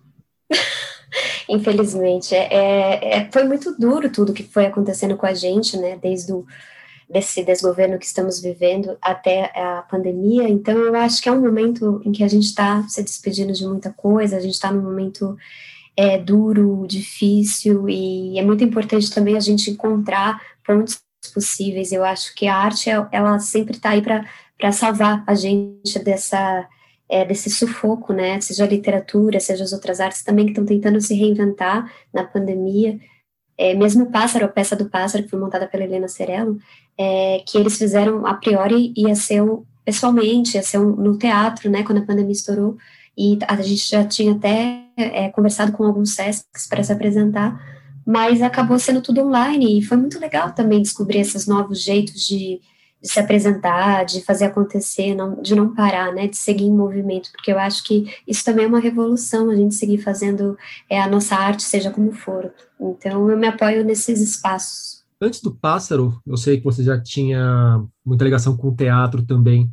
Infelizmente, 1.49 2.35
é, 2.35 2.49
é, 2.53 3.19
é, 3.19 3.31
foi 3.31 3.44
muito 3.44 3.79
duro 3.79 4.11
tudo 4.11 4.32
que 4.32 4.43
foi 4.43 4.67
acontecendo 4.67 5.17
com 5.17 5.26
a 5.26 5.35
gente, 5.35 5.76
né, 5.76 5.97
desde 6.03 6.32
o 6.32 6.44
desse 7.09 7.44
desgoverno 7.44 7.97
que 7.97 8.06
estamos 8.06 8.41
vivendo 8.41 8.97
até 9.00 9.53
a 9.55 9.82
pandemia. 9.88 10.49
Então, 10.49 10.76
eu 10.76 10.97
acho 10.97 11.23
que 11.23 11.29
é 11.29 11.32
um 11.32 11.41
momento 11.41 12.03
em 12.05 12.11
que 12.11 12.25
a 12.25 12.29
gente 12.29 12.47
está 12.47 12.82
se 12.88 13.05
despedindo 13.05 13.53
de 13.53 13.65
muita 13.65 13.93
coisa, 13.93 14.37
a 14.37 14.41
gente 14.41 14.55
está 14.55 14.73
num 14.73 14.82
momento 14.82 15.37
é 15.96 16.19
duro, 16.19 16.87
difícil, 16.87 17.88
e 17.88 18.38
é 18.38 18.43
muito 18.43 18.64
importante 18.64 19.12
também 19.12 19.37
a 19.37 19.41
gente 19.41 19.70
encontrar 19.70 20.41
pontos 20.67 21.00
possíveis. 21.32 21.93
Eu 21.93 22.05
acho 22.05 22.35
que 22.35 22.46
a 22.46 22.56
arte, 22.56 22.91
ela 22.91 23.38
sempre 23.38 23.76
está 23.76 23.91
aí 23.91 24.02
para 24.02 24.73
salvar 24.73 25.23
a 25.26 25.35
gente 25.35 25.99
dessa, 26.00 26.69
é, 27.08 27.25
desse 27.25 27.50
sufoco, 27.50 28.12
né? 28.12 28.41
Seja 28.41 28.64
a 28.64 28.69
literatura, 28.69 29.38
seja 29.41 29.64
as 29.64 29.73
outras 29.73 30.00
artes 30.00 30.23
também 30.23 30.46
que 30.46 30.52
estão 30.52 30.67
tentando 30.67 31.00
se 31.00 31.14
reinventar 31.14 31.90
na 32.12 32.25
pandemia. 32.25 32.99
É, 33.57 33.75
mesmo 33.75 34.04
o 34.04 34.11
Pássaro, 34.11 34.47
a 34.47 34.49
peça 34.49 34.75
do 34.75 34.90
Pássaro, 34.90 35.23
que 35.23 35.30
foi 35.30 35.38
montada 35.38 35.69
pela 35.69 35.85
Helena 35.85 36.09
Cerello, 36.09 36.59
é, 36.99 37.42
que 37.47 37.57
eles 37.57 37.78
fizeram 37.78 38.26
a 38.26 38.35
priori 38.35 38.92
ia 38.97 39.14
ser 39.14 39.42
pessoalmente, 39.85 40.57
ia 40.57 40.62
ser 40.62 40.78
um, 40.78 40.97
no 40.97 41.16
teatro, 41.16 41.71
né? 41.71 41.85
Quando 41.85 41.99
a 41.99 42.07
pandemia 42.07 42.33
estourou, 42.33 42.76
e 43.16 43.38
a 43.47 43.62
gente 43.62 43.88
já 43.88 44.04
tinha 44.04 44.33
até 44.33 44.84
é, 44.97 45.29
conversado 45.31 45.73
com 45.73 45.85
alguns 45.85 46.15
SESCs 46.15 46.67
para 46.69 46.83
se 46.83 46.93
apresentar, 46.93 47.61
mas 48.07 48.43
acabou 48.43 48.79
sendo 48.79 49.01
tudo 49.01 49.23
online 49.23 49.79
e 49.79 49.83
foi 49.83 49.97
muito 49.97 50.19
legal 50.19 50.53
também 50.53 50.83
descobrir 50.83 51.19
esses 51.19 51.47
novos 51.47 51.83
jeitos 51.83 52.27
de, 52.27 52.61
de 53.03 53.09
se 53.09 53.19
apresentar, 53.19 54.05
de 54.05 54.23
fazer 54.23 54.47
acontecer, 54.47 55.15
não, 55.15 55.41
de 55.41 55.55
não 55.55 55.75
parar, 55.75 56.13
né, 56.13 56.27
de 56.27 56.37
seguir 56.37 56.65
em 56.65 56.77
movimento, 56.77 57.31
porque 57.33 57.51
eu 57.51 57.59
acho 57.59 57.83
que 57.85 58.13
isso 58.27 58.45
também 58.45 58.67
é 58.67 58.69
uma 58.69 58.81
revolução, 58.81 59.51
a 59.51 59.57
gente 59.57 59.75
seguir 59.75 59.99
fazendo 59.99 60.57
é, 60.89 61.01
a 61.01 61.09
nossa 61.09 61.35
arte, 61.35 61.63
seja 61.63 61.91
como 61.91 62.13
for. 62.13 62.53
Então, 62.81 63.31
eu 63.31 63.37
me 63.37 63.47
apoio 63.47 63.85
nesses 63.85 64.21
espaços. 64.21 65.05
Antes 65.21 65.41
do 65.41 65.55
Pássaro, 65.55 66.21
eu 66.27 66.37
sei 66.37 66.59
que 66.59 66.65
você 66.65 66.83
já 66.85 67.01
tinha 67.01 67.83
muita 68.05 68.25
ligação 68.25 68.57
com 68.57 68.69
o 68.69 68.77
teatro 68.77 69.23
também. 69.23 69.71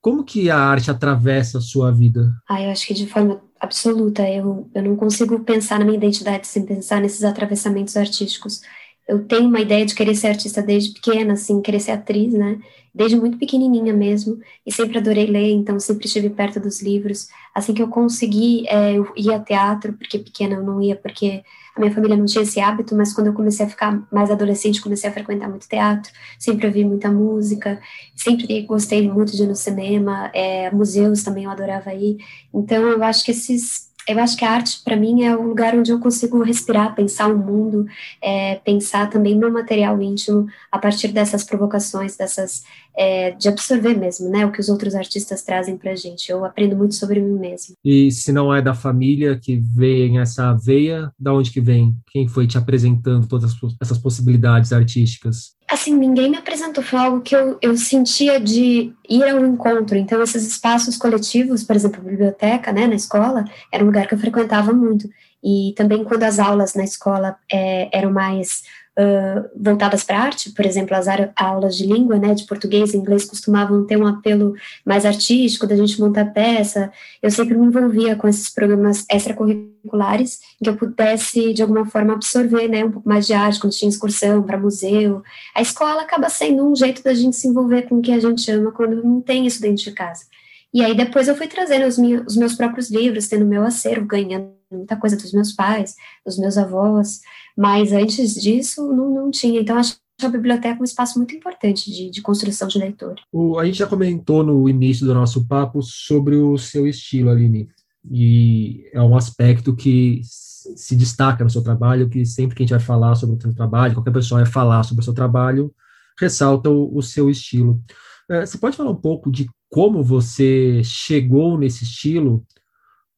Como 0.00 0.24
que 0.24 0.50
a 0.50 0.58
arte 0.58 0.90
atravessa 0.90 1.58
a 1.58 1.60
sua 1.60 1.92
vida? 1.92 2.32
Ah, 2.48 2.62
eu 2.62 2.70
acho 2.70 2.86
que 2.86 2.94
de 2.94 3.06
forma 3.06 3.40
absoluta. 3.60 4.28
Eu, 4.28 4.70
eu 4.74 4.82
não 4.82 4.96
consigo 4.96 5.40
pensar 5.44 5.78
na 5.78 5.84
minha 5.84 5.96
identidade 5.98 6.46
sem 6.46 6.64
pensar 6.66 7.00
nesses 7.00 7.24
atravessamentos 7.24 7.96
artísticos. 7.96 8.62
Eu 9.10 9.26
tenho 9.26 9.48
uma 9.48 9.60
ideia 9.60 9.84
de 9.84 9.92
querer 9.92 10.14
ser 10.14 10.28
artista 10.28 10.62
desde 10.62 10.94
pequena, 10.94 11.32
assim, 11.32 11.60
querer 11.60 11.80
ser 11.80 11.90
atriz, 11.90 12.32
né? 12.32 12.60
Desde 12.94 13.16
muito 13.16 13.38
pequenininha 13.38 13.92
mesmo. 13.92 14.38
E 14.64 14.72
sempre 14.72 14.98
adorei 14.98 15.26
ler, 15.26 15.50
então 15.50 15.80
sempre 15.80 16.06
estive 16.06 16.30
perto 16.30 16.60
dos 16.60 16.80
livros. 16.80 17.26
Assim 17.52 17.74
que 17.74 17.82
eu 17.82 17.88
consegui, 17.88 18.68
é, 18.68 18.96
eu 18.96 19.12
ia 19.16 19.34
ao 19.34 19.44
teatro, 19.44 19.94
porque 19.94 20.16
pequena 20.16 20.54
eu 20.54 20.62
não 20.62 20.80
ia, 20.80 20.94
porque 20.94 21.42
a 21.74 21.80
minha 21.80 21.92
família 21.92 22.16
não 22.16 22.24
tinha 22.24 22.42
esse 22.42 22.60
hábito, 22.60 22.94
mas 22.94 23.12
quando 23.12 23.26
eu 23.26 23.32
comecei 23.32 23.66
a 23.66 23.68
ficar 23.68 24.06
mais 24.12 24.30
adolescente, 24.30 24.80
comecei 24.80 25.10
a 25.10 25.12
frequentar 25.12 25.48
muito 25.48 25.68
teatro, 25.68 26.12
sempre 26.38 26.68
ouvi 26.68 26.84
muita 26.84 27.10
música, 27.10 27.80
sempre 28.14 28.62
gostei 28.62 29.10
muito 29.10 29.36
de 29.36 29.42
ir 29.42 29.48
no 29.48 29.56
cinema, 29.56 30.30
é, 30.32 30.70
museus 30.70 31.24
também 31.24 31.44
eu 31.44 31.50
adorava 31.50 31.92
ir. 31.92 32.18
Então 32.54 32.80
eu 32.88 33.02
acho 33.02 33.24
que 33.24 33.32
esses 33.32 33.89
Eu 34.08 34.18
acho 34.18 34.36
que 34.36 34.44
a 34.44 34.50
arte, 34.50 34.80
para 34.84 34.96
mim, 34.96 35.22
é 35.22 35.36
o 35.36 35.42
lugar 35.42 35.74
onde 35.74 35.90
eu 35.90 36.00
consigo 36.00 36.42
respirar, 36.42 36.94
pensar 36.94 37.28
o 37.32 37.38
mundo, 37.38 37.86
é, 38.22 38.56
pensar 38.56 39.08
também 39.08 39.36
meu 39.36 39.52
material 39.52 40.00
íntimo 40.00 40.46
a 40.70 40.78
partir 40.78 41.08
dessas 41.08 41.44
provocações, 41.44 42.16
dessas 42.16 42.64
é, 42.96 43.30
de 43.32 43.48
absorver 43.48 43.96
mesmo, 43.96 44.28
né, 44.28 44.44
o 44.44 44.52
que 44.52 44.60
os 44.60 44.68
outros 44.68 44.94
artistas 44.94 45.42
trazem 45.42 45.76
para 45.76 45.94
gente. 45.94 46.30
Eu 46.30 46.44
aprendo 46.44 46.76
muito 46.76 46.94
sobre 46.94 47.20
mim 47.20 47.38
mesmo. 47.38 47.74
E 47.84 48.10
se 48.10 48.32
não 48.32 48.54
é 48.54 48.60
da 48.60 48.74
família 48.74 49.38
que 49.38 49.56
vem 49.56 50.18
essa 50.18 50.52
veia, 50.54 51.10
da 51.18 51.32
onde 51.32 51.50
que 51.50 51.60
vem? 51.60 51.96
Quem 52.10 52.28
foi 52.28 52.46
te 52.46 52.58
apresentando 52.58 53.26
todas 53.26 53.54
essas 53.80 53.98
possibilidades 53.98 54.72
artísticas? 54.72 55.54
Assim, 55.70 55.94
ninguém 55.94 56.28
me 56.28 56.36
apresentou, 56.36 56.82
foi 56.82 56.98
algo 56.98 57.20
que 57.20 57.34
eu, 57.34 57.56
eu 57.62 57.76
sentia 57.76 58.40
de 58.40 58.92
ir 59.08 59.22
ao 59.22 59.46
encontro. 59.46 59.96
Então, 59.96 60.20
esses 60.20 60.44
espaços 60.44 60.96
coletivos, 60.96 61.62
por 61.62 61.76
exemplo, 61.76 62.00
a 62.00 62.10
biblioteca, 62.10 62.72
né, 62.72 62.88
na 62.88 62.96
escola, 62.96 63.44
era 63.70 63.84
um 63.84 63.86
lugar 63.86 64.08
que 64.08 64.14
eu 64.14 64.18
frequentava 64.18 64.72
muito. 64.72 65.08
E 65.42 65.72
também 65.76 66.02
quando 66.02 66.24
as 66.24 66.40
aulas 66.40 66.74
na 66.74 66.82
escola 66.82 67.36
é, 67.50 67.88
eram 67.96 68.10
mais 68.10 68.64
uh, 68.98 69.48
voltadas 69.56 70.04
para 70.04 70.18
arte, 70.18 70.50
por 70.50 70.64
exemplo, 70.64 70.96
as 70.96 71.06
aulas 71.36 71.76
de 71.76 71.86
língua, 71.86 72.18
né, 72.18 72.34
de 72.34 72.44
português 72.44 72.92
e 72.92 72.96
inglês 72.96 73.24
costumavam 73.24 73.84
ter 73.86 73.96
um 73.96 74.06
apelo 74.06 74.54
mais 74.84 75.04
artístico, 75.04 75.66
da 75.66 75.76
gente 75.76 76.00
montar 76.00 76.26
peça. 76.26 76.92
Eu 77.22 77.30
sempre 77.30 77.56
me 77.56 77.66
envolvia 77.66 78.16
com 78.16 78.28
esses 78.28 78.48
programas 78.48 79.04
extracurriculares, 79.10 80.40
que 80.62 80.68
eu 80.68 80.76
pudesse, 80.76 81.52
de 81.52 81.62
alguma 81.62 81.86
forma, 81.86 82.14
absorver, 82.14 82.68
né, 82.68 82.84
um 82.84 82.90
pouco 82.90 83.08
mais 83.08 83.26
de 83.26 83.32
arte, 83.32 83.60
quando 83.60 83.72
tinha 83.72 83.88
excursão 83.88 84.42
para 84.42 84.58
museu. 84.58 85.22
A 85.54 85.62
escola 85.62 86.02
acaba 86.02 86.28
sendo 86.28 86.66
um 86.66 86.74
jeito 86.74 87.02
da 87.02 87.14
gente 87.14 87.36
se 87.36 87.48
envolver 87.48 87.82
com 87.82 87.98
o 87.98 88.02
que 88.02 88.12
a 88.12 88.20
gente 88.20 88.50
ama 88.50 88.72
quando 88.72 89.02
não 89.02 89.20
tem 89.20 89.46
isso 89.46 89.60
dentro 89.60 89.84
de 89.84 89.92
casa. 89.92 90.24
E 90.72 90.84
aí 90.84 90.96
depois 90.96 91.26
eu 91.26 91.34
fui 91.34 91.48
trazendo 91.48 91.86
os, 91.86 91.98
os 92.26 92.36
meus 92.36 92.54
próprios 92.54 92.90
livros, 92.90 93.26
tendo 93.26 93.44
meu 93.44 93.64
acervo, 93.64 94.06
ganhando 94.06 94.59
muita 94.70 94.96
coisa 94.96 95.16
dos 95.16 95.32
meus 95.32 95.52
pais, 95.52 95.94
dos 96.24 96.38
meus 96.38 96.56
avós, 96.56 97.20
mas 97.56 97.92
antes 97.92 98.34
disso 98.34 98.92
não, 98.92 99.10
não 99.10 99.30
tinha. 99.30 99.60
Então 99.60 99.76
acho 99.76 99.96
a 100.22 100.28
biblioteca 100.28 100.80
um 100.80 100.84
espaço 100.84 101.18
muito 101.18 101.34
importante 101.34 101.90
de, 101.90 102.10
de 102.10 102.20
construção 102.20 102.68
de 102.68 102.78
leitor. 102.78 103.14
O, 103.32 103.58
a 103.58 103.64
gente 103.64 103.78
já 103.78 103.86
comentou 103.86 104.44
no 104.44 104.68
início 104.68 105.06
do 105.06 105.14
nosso 105.14 105.46
papo 105.46 105.82
sobre 105.82 106.36
o 106.36 106.58
seu 106.58 106.86
estilo, 106.86 107.30
Aline, 107.30 107.68
e 108.10 108.88
é 108.92 109.00
um 109.00 109.16
aspecto 109.16 109.74
que 109.74 110.20
se 110.24 110.94
destaca 110.94 111.42
no 111.42 111.50
seu 111.50 111.62
trabalho, 111.62 112.08
que 112.08 112.24
sempre 112.24 112.54
que 112.54 112.62
a 112.62 112.66
gente 112.66 112.76
vai 112.76 112.80
falar 112.80 113.14
sobre 113.14 113.36
o 113.36 113.40
seu 113.40 113.54
trabalho, 113.54 113.94
qualquer 113.94 114.12
pessoa 114.12 114.42
vai 114.42 114.50
falar 114.50 114.82
sobre 114.82 115.02
o 115.02 115.04
seu 115.04 115.14
trabalho, 115.14 115.72
ressalta 116.18 116.68
o, 116.68 116.96
o 116.96 117.02
seu 117.02 117.30
estilo. 117.30 117.82
É, 118.28 118.44
você 118.44 118.58
pode 118.58 118.76
falar 118.76 118.90
um 118.90 119.00
pouco 119.00 119.30
de 119.30 119.48
como 119.68 120.02
você 120.02 120.82
chegou 120.84 121.56
nesse 121.56 121.84
estilo, 121.84 122.44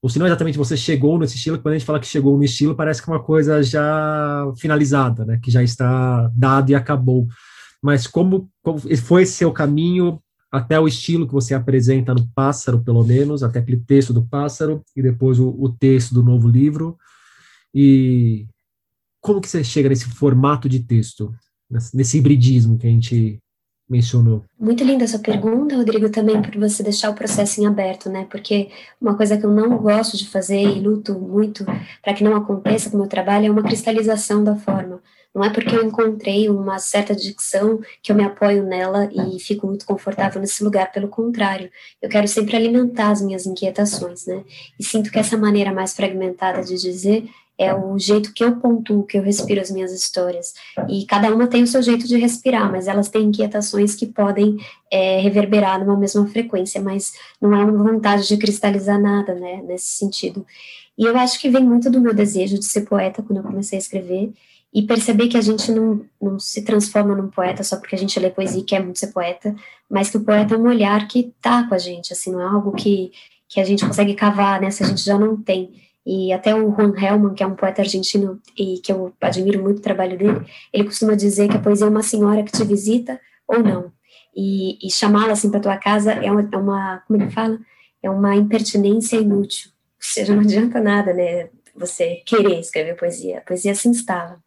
ou 0.02 0.09
se 0.09 0.18
não 0.18 0.26
exatamente 0.26 0.59
você 0.59 0.76
chegou 0.76 1.16
nesse 1.16 1.37
estilo, 1.37 1.59
quando 1.61 1.75
a 1.75 1.78
gente 1.78 1.87
fala 1.87 2.00
que 2.00 2.06
chegou 2.09 2.37
no 2.37 2.42
estilo, 2.42 2.75
parece 2.75 3.00
que 3.00 3.09
é 3.09 3.12
uma 3.12 3.23
coisa 3.23 3.62
já 3.62 4.52
finalizada, 4.59 5.25
né, 5.25 5.38
que 5.40 5.49
já 5.49 5.62
está 5.62 6.28
dado 6.35 6.71
e 6.71 6.75
acabou. 6.75 7.28
Mas 7.80 8.09
como, 8.09 8.50
como 8.62 8.80
foi 8.97 9.25
seu 9.25 9.52
caminho 9.52 10.21
até 10.50 10.78
o 10.78 10.88
estilo 10.88 11.26
que 11.26 11.32
você 11.32 11.54
apresenta 11.54 12.12
no 12.12 12.28
Pássaro, 12.35 12.82
pelo 12.82 13.04
menos, 13.04 13.44
até 13.44 13.61
aquele 13.61 13.78
texto 13.78 14.12
do 14.12 14.26
Pássaro, 14.26 14.82
e 14.97 15.00
depois 15.00 15.38
o, 15.38 15.49
o 15.50 15.68
texto 15.68 16.12
do 16.12 16.23
novo 16.23 16.49
livro, 16.49 16.99
e 17.73 18.47
como 19.21 19.40
que 19.40 19.49
você 19.49 19.62
chega 19.62 19.88
nesse 19.88 20.06
formato 20.06 20.68
de 20.68 20.80
texto, 20.80 21.32
nesse 21.94 22.18
hibridismo 22.18 22.76
que 22.76 22.87
a 22.87 22.90
gente 22.90 23.42
mencionou. 23.93 24.43
Muito 24.59 24.83
linda 24.83 25.05
essa 25.05 25.19
pergunta, 25.19 25.77
Rodrigo, 25.77 26.09
também 26.09 26.41
por 26.41 26.57
você 26.57 26.83
deixar 26.83 27.11
o 27.11 27.15
processo 27.15 27.61
em 27.61 27.67
aberto, 27.67 28.09
né? 28.09 28.27
Porque 28.31 28.71
uma 28.99 29.15
coisa 29.15 29.37
que 29.37 29.45
eu 29.45 29.51
não 29.51 29.77
gosto 29.77 30.17
de 30.17 30.27
fazer 30.27 30.63
e 30.63 30.81
luto 30.81 31.15
muito 31.19 31.65
para 32.03 32.15
que 32.15 32.25
não 32.25 32.35
aconteça 32.35 32.89
com 32.89 32.97
o 32.97 33.01
meu 33.01 33.09
trabalho 33.09 33.47
é 33.47 33.51
uma 33.51 33.63
cristalização 33.63 34.43
da 34.43 34.57
forma. 34.57 35.01
Não 35.35 35.43
é 35.43 35.51
porque 35.51 35.75
eu 35.75 35.83
encontrei 35.83 36.49
uma 36.51 36.79
certa 36.79 37.15
dicção 37.15 37.81
que 38.03 38.13
eu 38.13 38.17
me 38.17 38.23
apoio 38.23 38.65
nela 38.65 39.09
e 39.13 39.41
fico 39.41 39.67
muito 39.67 39.87
confortável 39.87 40.41
nesse 40.41 40.63
lugar, 40.63 40.93
pelo 40.93 41.09
contrário, 41.09 41.71
eu 42.03 42.09
quero 42.09 42.29
sempre 42.29 42.55
alimentar 42.55 43.11
as 43.11 43.23
minhas 43.23 43.47
inquietações, 43.47 44.27
né? 44.27 44.45
E 44.79 44.85
sinto 44.85 45.11
que 45.11 45.19
essa 45.19 45.37
maneira 45.37 45.73
mais 45.73 45.95
fragmentada 45.95 46.63
de 46.63 46.77
dizer 46.77 47.29
é 47.59 47.75
o 47.75 47.99
jeito 47.99 48.32
que 48.32 48.42
eu 48.42 48.56
pontuo, 48.56 49.04
que 49.04 49.18
eu 49.18 49.23
respiro 49.23 49.61
as 49.61 49.71
minhas 49.71 49.92
histórias. 49.92 50.54
E 50.88 51.04
cada 51.06 51.32
uma 51.32 51.47
tem 51.47 51.62
o 51.62 51.66
seu 51.66 51.82
jeito 51.82 52.06
de 52.09 52.16
respirar, 52.16 52.71
mas 52.71 52.88
elas 52.88 53.09
têm 53.09 53.25
inquietações 53.25 53.94
que 53.94 54.06
podem 54.06 54.56
é, 54.90 55.21
reverberar 55.21 55.78
numa 55.78 55.97
mesma 55.97 56.26
frequência, 56.26 56.80
mas 56.80 57.12
não 57.40 57.54
é 57.54 57.64
uma 57.64 57.92
vontade 57.92 58.26
de 58.26 58.37
cristalizar 58.37 59.00
nada, 59.00 59.35
né, 59.35 59.62
nesse 59.66 59.99
sentido. 59.99 60.44
E 60.97 61.04
eu 61.04 61.16
acho 61.16 61.40
que 61.40 61.49
vem 61.49 61.64
muito 61.64 61.90
do 61.90 62.00
meu 62.00 62.14
desejo 62.14 62.59
de 62.59 62.64
ser 62.64 62.82
poeta 62.82 63.23
quando 63.23 63.38
eu 63.38 63.44
comecei 63.44 63.78
a 63.78 63.80
escrever, 63.80 64.32
e 64.75 64.82
perceber 64.82 65.28
que 65.28 65.37
a 65.37 65.40
gente 65.42 65.71
não, 65.71 66.02
não 66.21 66.38
se 66.38 66.62
transforma 66.62 67.14
num 67.14 67.28
poeta 67.28 67.62
só 67.62 67.76
porque 67.76 67.94
a 67.94 67.99
gente 67.99 68.18
lê 68.18 68.30
poesia 68.30 68.61
e 68.61 68.64
quer 68.64 68.82
muito 68.82 68.99
ser 68.99 69.09
poeta, 69.09 69.54
mas 69.88 70.09
que 70.09 70.16
o 70.16 70.25
poeta 70.25 70.54
é 70.54 70.59
um 70.59 70.66
olhar 70.66 71.06
que 71.06 71.32
tá 71.42 71.68
com 71.68 71.75
a 71.75 71.78
gente, 71.78 72.12
assim, 72.12 72.32
não 72.32 72.40
é 72.40 72.47
algo 72.47 72.73
que, 72.73 73.12
que 73.47 73.61
a 73.61 73.64
gente 73.64 73.87
consegue 73.87 74.14
cavar, 74.14 74.61
né, 74.61 74.71
se 74.71 74.82
a 74.82 74.87
gente 74.87 75.04
já 75.04 75.18
não 75.18 75.37
tem. 75.37 75.71
E 76.04 76.32
até 76.32 76.54
o 76.54 76.75
Juan 76.75 76.92
Helman, 76.97 77.35
que 77.35 77.42
é 77.42 77.47
um 77.47 77.54
poeta 77.54 77.82
argentino 77.82 78.40
e 78.59 78.78
que 78.78 78.90
eu 78.90 79.12
admiro 79.21 79.62
muito 79.62 79.78
o 79.78 79.82
trabalho 79.82 80.18
dele, 80.18 80.44
ele 80.73 80.85
costuma 80.85 81.14
dizer 81.14 81.49
que 81.49 81.56
a 81.56 81.61
poesia 81.61 81.87
é 81.87 81.90
uma 81.90 82.02
senhora 82.02 82.42
que 82.42 82.52
te 82.52 82.64
visita 82.64 83.21
ou 83.47 83.62
não. 83.62 83.92
E, 84.35 84.78
e 84.85 84.90
chamá-la 84.90 85.32
assim 85.32 85.50
para 85.50 85.61
tua 85.61 85.76
casa 85.76 86.12
é 86.12 86.30
uma, 86.30 86.49
é 86.50 86.56
uma, 86.56 87.02
como 87.06 87.23
ele 87.23 87.30
fala? 87.30 87.59
É 88.02 88.11
uma 88.11 88.35
impertinência 88.35 89.16
inútil. 89.16 89.71
Ou 89.71 89.75
seja, 90.00 90.35
não 90.35 90.42
adianta 90.42 90.80
nada, 90.80 91.12
né? 91.12 91.49
Você 91.76 92.23
querer 92.26 92.59
escrever 92.59 92.97
poesia. 92.97 93.38
A 93.38 93.40
poesia 93.42 93.75
se 93.75 93.88
instala. 93.88 94.38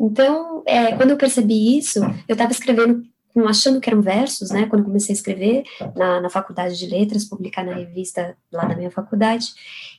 Então, 0.00 0.62
é, 0.66 0.96
quando 0.96 1.10
eu 1.10 1.16
percebi 1.16 1.78
isso, 1.78 2.00
eu 2.26 2.32
estava 2.32 2.50
escrevendo 2.50 3.02
achando 3.48 3.80
que 3.80 3.90
eram 3.90 4.00
versos, 4.00 4.50
né, 4.50 4.66
quando 4.66 4.84
comecei 4.84 5.12
a 5.12 5.16
escrever 5.16 5.64
na, 5.96 6.20
na 6.20 6.30
faculdade 6.30 6.78
de 6.78 6.86
letras, 6.86 7.24
publicar 7.24 7.64
na 7.64 7.74
revista 7.74 8.36
lá 8.52 8.64
da 8.64 8.76
minha 8.76 8.90
faculdade, 8.90 9.46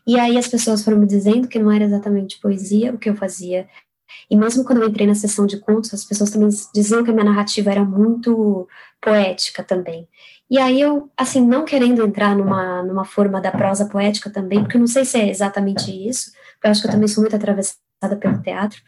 e 0.07 0.17
aí 0.19 0.37
as 0.37 0.47
pessoas 0.47 0.83
foram 0.83 0.97
me 0.97 1.05
dizendo 1.05 1.47
que 1.47 1.59
não 1.59 1.71
era 1.71 1.83
exatamente 1.83 2.39
poesia 2.39 2.93
o 2.93 2.97
que 2.97 3.09
eu 3.09 3.15
fazia, 3.15 3.67
e 4.29 4.35
mesmo 4.35 4.63
quando 4.63 4.81
eu 4.81 4.87
entrei 4.87 5.05
na 5.05 5.15
sessão 5.15 5.45
de 5.45 5.59
contos, 5.59 5.93
as 5.93 6.05
pessoas 6.05 6.31
também 6.31 6.49
diziam 6.73 7.03
que 7.03 7.09
a 7.09 7.13
minha 7.13 7.25
narrativa 7.25 7.71
era 7.71 7.83
muito 7.83 8.67
poética 9.01 9.63
também. 9.63 10.07
E 10.49 10.57
aí 10.57 10.79
eu, 10.79 11.09
assim, 11.17 11.45
não 11.45 11.65
querendo 11.65 12.05
entrar 12.05 12.35
numa, 12.35 12.83
numa 12.83 13.03
forma 13.03 13.41
da 13.41 13.51
prosa 13.51 13.85
poética 13.87 14.29
também, 14.29 14.61
porque 14.61 14.77
eu 14.77 14.79
não 14.79 14.87
sei 14.87 15.03
se 15.03 15.17
é 15.17 15.29
exatamente 15.29 15.91
isso, 15.91 16.31
porque 16.53 16.67
eu 16.67 16.71
acho 16.71 16.81
que 16.81 16.87
eu 16.87 16.91
também 16.91 17.07
sou 17.07 17.21
muito 17.21 17.35
atravessada 17.35 17.84
pelo 18.13 18.41
teatro, 18.41 18.81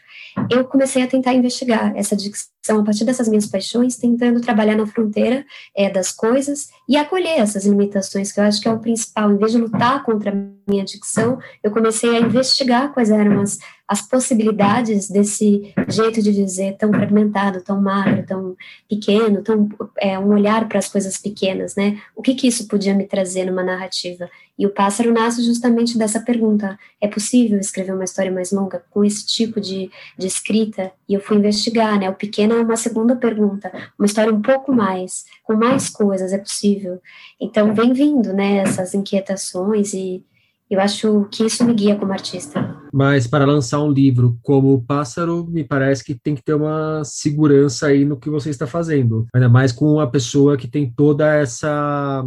eu 0.52 0.66
comecei 0.66 1.02
a 1.02 1.08
tentar 1.08 1.34
investigar 1.34 1.96
essa 1.96 2.14
dicção 2.14 2.82
a 2.82 2.84
partir 2.84 3.06
dessas 3.06 3.30
minhas 3.30 3.46
paixões, 3.46 3.96
tentando 3.96 4.42
trabalhar 4.42 4.76
na 4.76 4.86
fronteira 4.86 5.46
é, 5.74 5.90
das 5.90 6.12
coisas 6.12 6.68
e 6.90 6.98
acolher 6.98 7.40
essas 7.40 7.66
limitações, 7.66 8.34
que 8.34 8.40
eu 8.42 8.44
acho 8.44 8.62
que 8.62 8.68
é 8.68 8.72
o 8.72 8.80
principal. 8.80 9.32
Em 9.32 9.38
vez 9.38 9.54
de 9.54 9.58
lutar 9.58 10.04
contra 10.04 10.32
a 10.32 10.36
minha 10.70 10.84
dicção, 10.84 11.40
eu 11.64 11.72
comecei 11.72 12.18
a 12.18 12.20
investigar 12.20 12.94
quais 12.94 13.10
eram 13.10 13.40
as, 13.40 13.60
as 13.88 14.02
possibilidades 14.02 15.10
desse 15.10 15.74
jeito 15.88 16.22
de 16.22 16.34
dizer 16.34 16.76
tão 16.78 16.92
fragmentado, 16.92 17.62
tão 17.62 17.82
magro, 17.82 18.26
tão 18.26 18.56
pequeno, 18.90 19.42
tão 19.42 19.70
é, 19.98 20.20
um 20.20 20.34
olhar 20.34 20.68
para 20.68 20.78
as 20.78 20.90
coisas 20.90 21.18
pequenas, 21.18 21.76
né? 21.76 22.02
O 22.14 22.22
que 22.22 22.36
que 22.36 22.48
isso 22.48 22.68
podia 22.68 22.94
me 22.94 23.06
trazer 23.06 23.46
numa 23.46 23.64
narrativa? 23.64 24.30
E 24.60 24.66
o 24.66 24.72
pássaro 24.72 25.14
nasce 25.14 25.42
justamente 25.42 25.98
dessa 25.98 26.20
pergunta: 26.20 26.78
é 27.00 27.08
possível 27.08 27.58
escrever 27.60 27.94
uma 27.94 28.04
história 28.04 28.32
mais 28.32 28.52
longa 28.52 28.84
com 28.90 29.06
esse 29.06 29.26
tipo 29.26 29.62
de, 29.62 29.90
de 30.18 30.28
escrita? 30.28 30.92
E 31.08 31.14
eu 31.14 31.22
fui 31.22 31.38
investigar, 31.38 31.98
né? 31.98 32.10
O 32.10 32.16
pequeno 32.16 32.56
é 32.56 32.62
uma 32.62 32.76
segunda 32.76 33.16
pergunta, 33.16 33.72
uma 33.98 34.06
história 34.06 34.34
um 34.34 34.42
pouco 34.42 34.74
mais, 34.74 35.26
com 35.44 35.56
mais 35.56 35.90
coisas, 35.90 36.34
é 36.34 36.38
possível? 36.38 37.00
Então 37.40 37.74
vem 37.74 37.94
vindo, 37.94 38.34
né? 38.34 38.58
Essas 38.58 38.94
inquietações 38.94 39.94
e 39.94 40.26
eu 40.70 40.82
acho 40.82 41.26
que 41.32 41.46
isso 41.46 41.64
me 41.64 41.74
guia 41.74 41.96
como 41.96 42.12
artista. 42.12 42.77
Mas 42.94 43.28
para 43.28 43.46
lançar 43.46 43.82
um 43.82 43.92
livro 43.92 44.38
como 44.42 44.74
o 44.74 44.82
Pássaro, 44.82 45.46
me 45.48 45.64
parece 45.64 46.04
que 46.04 46.16
tem 46.16 46.36
que 46.36 46.44
ter 46.44 46.54
uma 46.54 47.04
segurança 47.04 47.88
aí 47.88 48.06
no 48.06 48.18
que 48.18 48.30
você 48.30 48.50
está 48.50 48.68
fazendo. 48.68 49.28
Ainda 49.34 49.50
mais 49.50 49.72
com 49.72 49.94
uma 49.94 50.10
pessoa 50.10 50.58
que 50.58 50.68
tem 50.68 50.92
toda 50.92 51.34
essa 51.34 52.24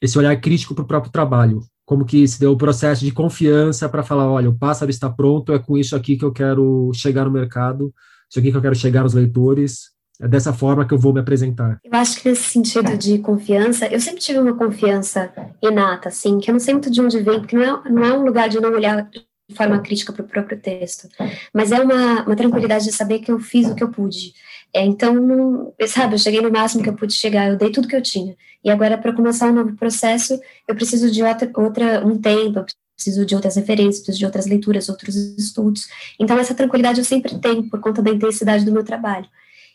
esse 0.00 0.18
olhar 0.18 0.38
crítico 0.40 0.74
para 0.74 0.82
o 0.82 0.86
próprio 0.86 1.12
trabalho. 1.12 1.60
Como 1.86 2.04
que 2.04 2.26
se 2.26 2.40
deu 2.40 2.52
o 2.52 2.58
processo 2.58 3.04
de 3.04 3.12
confiança 3.12 3.88
para 3.88 4.02
falar, 4.02 4.28
olha, 4.28 4.50
o 4.50 4.58
pássaro 4.58 4.90
está 4.90 5.08
pronto, 5.08 5.52
é 5.52 5.58
com 5.60 5.78
isso 5.78 5.94
aqui 5.94 6.16
que 6.16 6.24
eu 6.24 6.32
quero 6.32 6.90
chegar 6.92 7.24
no 7.24 7.30
mercado, 7.30 7.94
isso 8.28 8.40
aqui 8.40 8.50
que 8.50 8.56
eu 8.56 8.62
quero 8.62 8.74
chegar 8.74 9.02
aos 9.02 9.14
leitores, 9.14 9.92
é 10.20 10.28
dessa 10.28 10.52
forma 10.52 10.84
que 10.86 10.94
eu 10.94 10.98
vou 10.98 11.12
me 11.12 11.20
apresentar. 11.20 11.78
Eu 11.84 11.98
acho 11.98 12.20
que 12.20 12.28
nesse 12.28 12.44
sentido 12.44 12.96
de 12.96 13.18
confiança, 13.18 13.86
eu 13.86 14.00
sempre 14.00 14.20
tive 14.20 14.38
uma 14.38 14.54
confiança 14.54 15.32
inata, 15.62 16.08
assim, 16.08 16.38
que 16.38 16.50
eu 16.50 16.52
não 16.52 16.60
sei 16.60 16.74
muito 16.74 16.90
de 16.90 17.00
onde 17.00 17.20
vem, 17.20 17.40
porque 17.40 17.56
não 17.56 17.62
é, 17.62 17.90
não 17.90 18.04
é 18.04 18.12
um 18.18 18.24
lugar 18.24 18.48
de 18.48 18.60
não 18.60 18.72
olhar 18.72 19.08
forma 19.54 19.80
crítica 19.80 20.12
para 20.12 20.24
o 20.24 20.28
próprio 20.28 20.60
texto, 20.60 21.08
mas 21.52 21.72
é 21.72 21.80
uma, 21.80 22.24
uma 22.24 22.36
tranquilidade 22.36 22.84
de 22.84 22.92
saber 22.92 23.18
que 23.18 23.30
eu 23.30 23.38
fiz 23.38 23.68
o 23.68 23.74
que 23.74 23.82
eu 23.82 23.90
pude. 23.90 24.32
É, 24.74 24.84
então, 24.84 25.74
sabe, 25.86 26.14
eu 26.14 26.18
cheguei 26.18 26.40
no 26.40 26.50
máximo 26.50 26.82
que 26.82 26.88
eu 26.88 26.94
pude 26.94 27.12
chegar, 27.12 27.48
eu 27.48 27.56
dei 27.56 27.70
tudo 27.70 27.88
que 27.88 27.96
eu 27.96 28.02
tinha. 28.02 28.34
E 28.64 28.70
agora, 28.70 28.96
para 28.96 29.12
começar 29.12 29.48
um 29.48 29.54
novo 29.54 29.76
processo, 29.76 30.40
eu 30.66 30.74
preciso 30.74 31.10
de 31.10 31.22
outra, 31.22 31.50
outra 31.56 32.06
um 32.06 32.18
tempo, 32.18 32.60
eu 32.60 32.66
preciso 32.96 33.26
de 33.26 33.34
outras 33.34 33.56
referências, 33.56 33.98
preciso 33.98 34.18
de 34.18 34.24
outras 34.24 34.46
leituras, 34.46 34.88
outros 34.88 35.14
estudos. 35.36 35.88
Então, 36.18 36.38
essa 36.38 36.54
tranquilidade 36.54 37.00
eu 37.00 37.04
sempre 37.04 37.38
tenho, 37.38 37.68
por 37.68 37.80
conta 37.80 38.00
da 38.00 38.10
intensidade 38.10 38.64
do 38.64 38.72
meu 38.72 38.84
trabalho. 38.84 39.26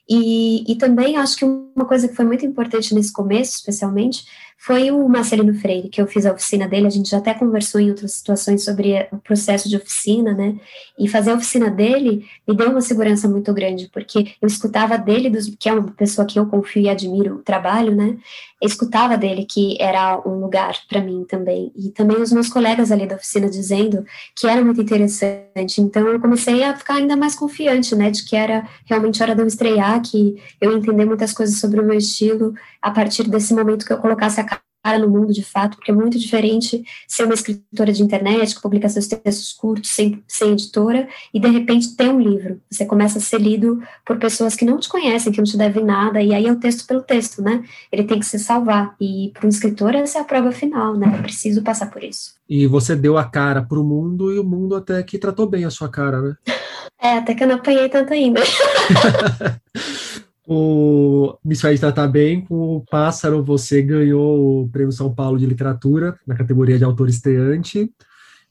E, 0.09 0.71
e 0.71 0.75
também 0.77 1.17
acho 1.17 1.35
que 1.35 1.45
uma 1.45 1.85
coisa 1.85 2.07
que 2.07 2.15
foi 2.15 2.23
muito 2.23 2.45
importante 2.45 2.95
nesse 2.95 3.11
começo, 3.11 3.57
especialmente, 3.57 4.25
foi 4.57 4.89
o 4.91 5.07
Marcelino 5.07 5.53
Freire, 5.53 5.87
que 5.87 6.01
eu 6.01 6.07
fiz 6.07 6.25
a 6.25 6.33
oficina 6.33 6.67
dele, 6.67 6.87
a 6.87 6.89
gente 6.89 7.09
já 7.09 7.19
até 7.19 7.33
conversou 7.33 7.79
em 7.79 7.89
outras 7.89 8.13
situações 8.13 8.63
sobre 8.63 9.07
o 9.11 9.17
processo 9.17 9.69
de 9.69 9.77
oficina, 9.77 10.33
né, 10.33 10.55
e 10.97 11.07
fazer 11.07 11.31
a 11.31 11.35
oficina 11.35 11.69
dele 11.69 12.25
me 12.47 12.55
deu 12.55 12.71
uma 12.71 12.81
segurança 12.81 13.29
muito 13.29 13.53
grande, 13.53 13.89
porque 13.93 14.33
eu 14.41 14.47
escutava 14.47 14.97
dele, 14.97 15.29
dos, 15.29 15.47
que 15.57 15.69
é 15.69 15.73
uma 15.73 15.91
pessoa 15.91 16.25
que 16.25 16.39
eu 16.39 16.47
confio 16.47 16.81
e 16.81 16.89
admiro 16.89 17.35
o 17.35 17.43
trabalho, 17.43 17.95
né, 17.95 18.17
eu 18.59 18.67
escutava 18.67 19.15
dele 19.15 19.45
que 19.45 19.77
era 19.79 20.19
um 20.25 20.39
lugar 20.39 20.73
para 20.89 20.99
mim 20.99 21.23
também, 21.23 21.71
e 21.75 21.89
também 21.91 22.19
os 22.19 22.31
meus 22.31 22.49
colegas 22.49 22.91
ali 22.91 23.05
da 23.05 23.15
oficina 23.15 23.47
dizendo 23.47 24.03
que 24.35 24.47
era 24.47 24.65
muito 24.65 24.81
interessante, 24.81 25.79
então 25.79 26.07
eu 26.07 26.19
comecei 26.19 26.63
a 26.63 26.75
ficar 26.75 26.95
ainda 26.95 27.15
mais 27.15 27.35
confiante, 27.35 27.95
né, 27.95 28.09
de 28.09 28.25
que 28.25 28.35
era 28.35 28.67
realmente 28.85 29.21
hora 29.21 29.35
de 29.35 29.41
eu 29.41 29.47
estrear, 29.47 30.01
que 30.01 30.41
eu 30.59 30.75
entender 30.75 31.05
muitas 31.05 31.31
coisas 31.31 31.59
sobre 31.59 31.79
o 31.79 31.85
meu 31.85 31.97
estilo, 31.97 32.53
a 32.81 32.89
partir 32.89 33.29
desse 33.29 33.53
momento 33.53 33.85
que 33.85 33.93
eu 33.93 33.97
colocasse 33.97 34.39
a 34.39 34.46
cara 34.83 34.99
no 34.99 35.09
mundo 35.09 35.33
de 35.33 35.43
fato, 35.43 35.77
porque 35.77 35.91
é 35.91 35.93
muito 35.93 36.17
diferente 36.17 36.83
ser 37.07 37.23
uma 37.23 37.33
escritora 37.33 37.91
de 37.91 38.01
internet 38.01 38.55
que 38.55 38.61
publica 38.61 38.87
seus 38.89 39.07
textos 39.07 39.53
curtos 39.53 39.91
sem, 39.91 40.23
sem 40.27 40.51
editora 40.53 41.07
e 41.33 41.39
de 41.39 41.47
repente 41.47 41.95
ter 41.95 42.09
um 42.09 42.19
livro. 42.19 42.61
Você 42.69 42.85
começa 42.85 43.17
a 43.17 43.21
ser 43.21 43.41
lido 43.41 43.81
por 44.05 44.17
pessoas 44.17 44.55
que 44.55 44.65
não 44.65 44.79
te 44.79 44.89
conhecem, 44.89 45.31
que 45.31 45.37
não 45.39 45.45
te 45.45 45.57
devem 45.57 45.83
nada, 45.83 46.21
e 46.21 46.33
aí 46.33 46.45
é 46.45 46.51
o 46.51 46.59
texto 46.59 46.87
pelo 46.87 47.01
texto, 47.01 47.41
né? 47.41 47.63
Ele 47.91 48.03
tem 48.03 48.19
que 48.19 48.25
se 48.25 48.39
salvar. 48.39 48.95
E 48.99 49.31
para 49.33 49.45
um 49.45 49.49
escritor, 49.49 49.95
essa 49.95 50.19
é 50.19 50.21
a 50.21 50.25
prova 50.25 50.51
final, 50.51 50.95
né? 50.95 51.13
Eu 51.17 51.23
preciso 51.23 51.61
passar 51.61 51.89
por 51.89 52.03
isso. 52.03 52.35
E 52.49 52.65
você 52.65 52.95
deu 52.95 53.17
a 53.17 53.25
cara 53.25 53.61
para 53.61 53.79
o 53.79 53.83
mundo 53.83 54.31
e 54.31 54.39
o 54.39 54.43
mundo 54.43 54.75
até 54.75 55.03
que 55.03 55.17
tratou 55.17 55.47
bem 55.47 55.65
a 55.65 55.69
sua 55.69 55.89
cara, 55.89 56.21
né? 56.21 56.35
É, 56.99 57.17
até 57.19 57.35
que 57.35 57.43
eu 57.43 57.47
não 57.47 57.57
apanhei 57.57 57.87
tanto 57.89 58.11
ainda. 58.11 58.41
O 60.49 61.37
Me 61.43 61.57
Faz 61.57 61.77
Tratar 61.77 62.07
Bem, 62.07 62.39
com 62.39 62.77
o 62.77 62.85
Pássaro, 62.89 63.43
você 63.43 63.81
ganhou 63.81 64.63
o 64.63 64.69
Prêmio 64.69 64.93
São 64.93 65.13
Paulo 65.13 65.37
de 65.37 65.45
Literatura, 65.45 66.17
na 66.25 66.35
categoria 66.35 66.77
de 66.77 66.85
autor 66.85 67.09
estreante, 67.09 67.91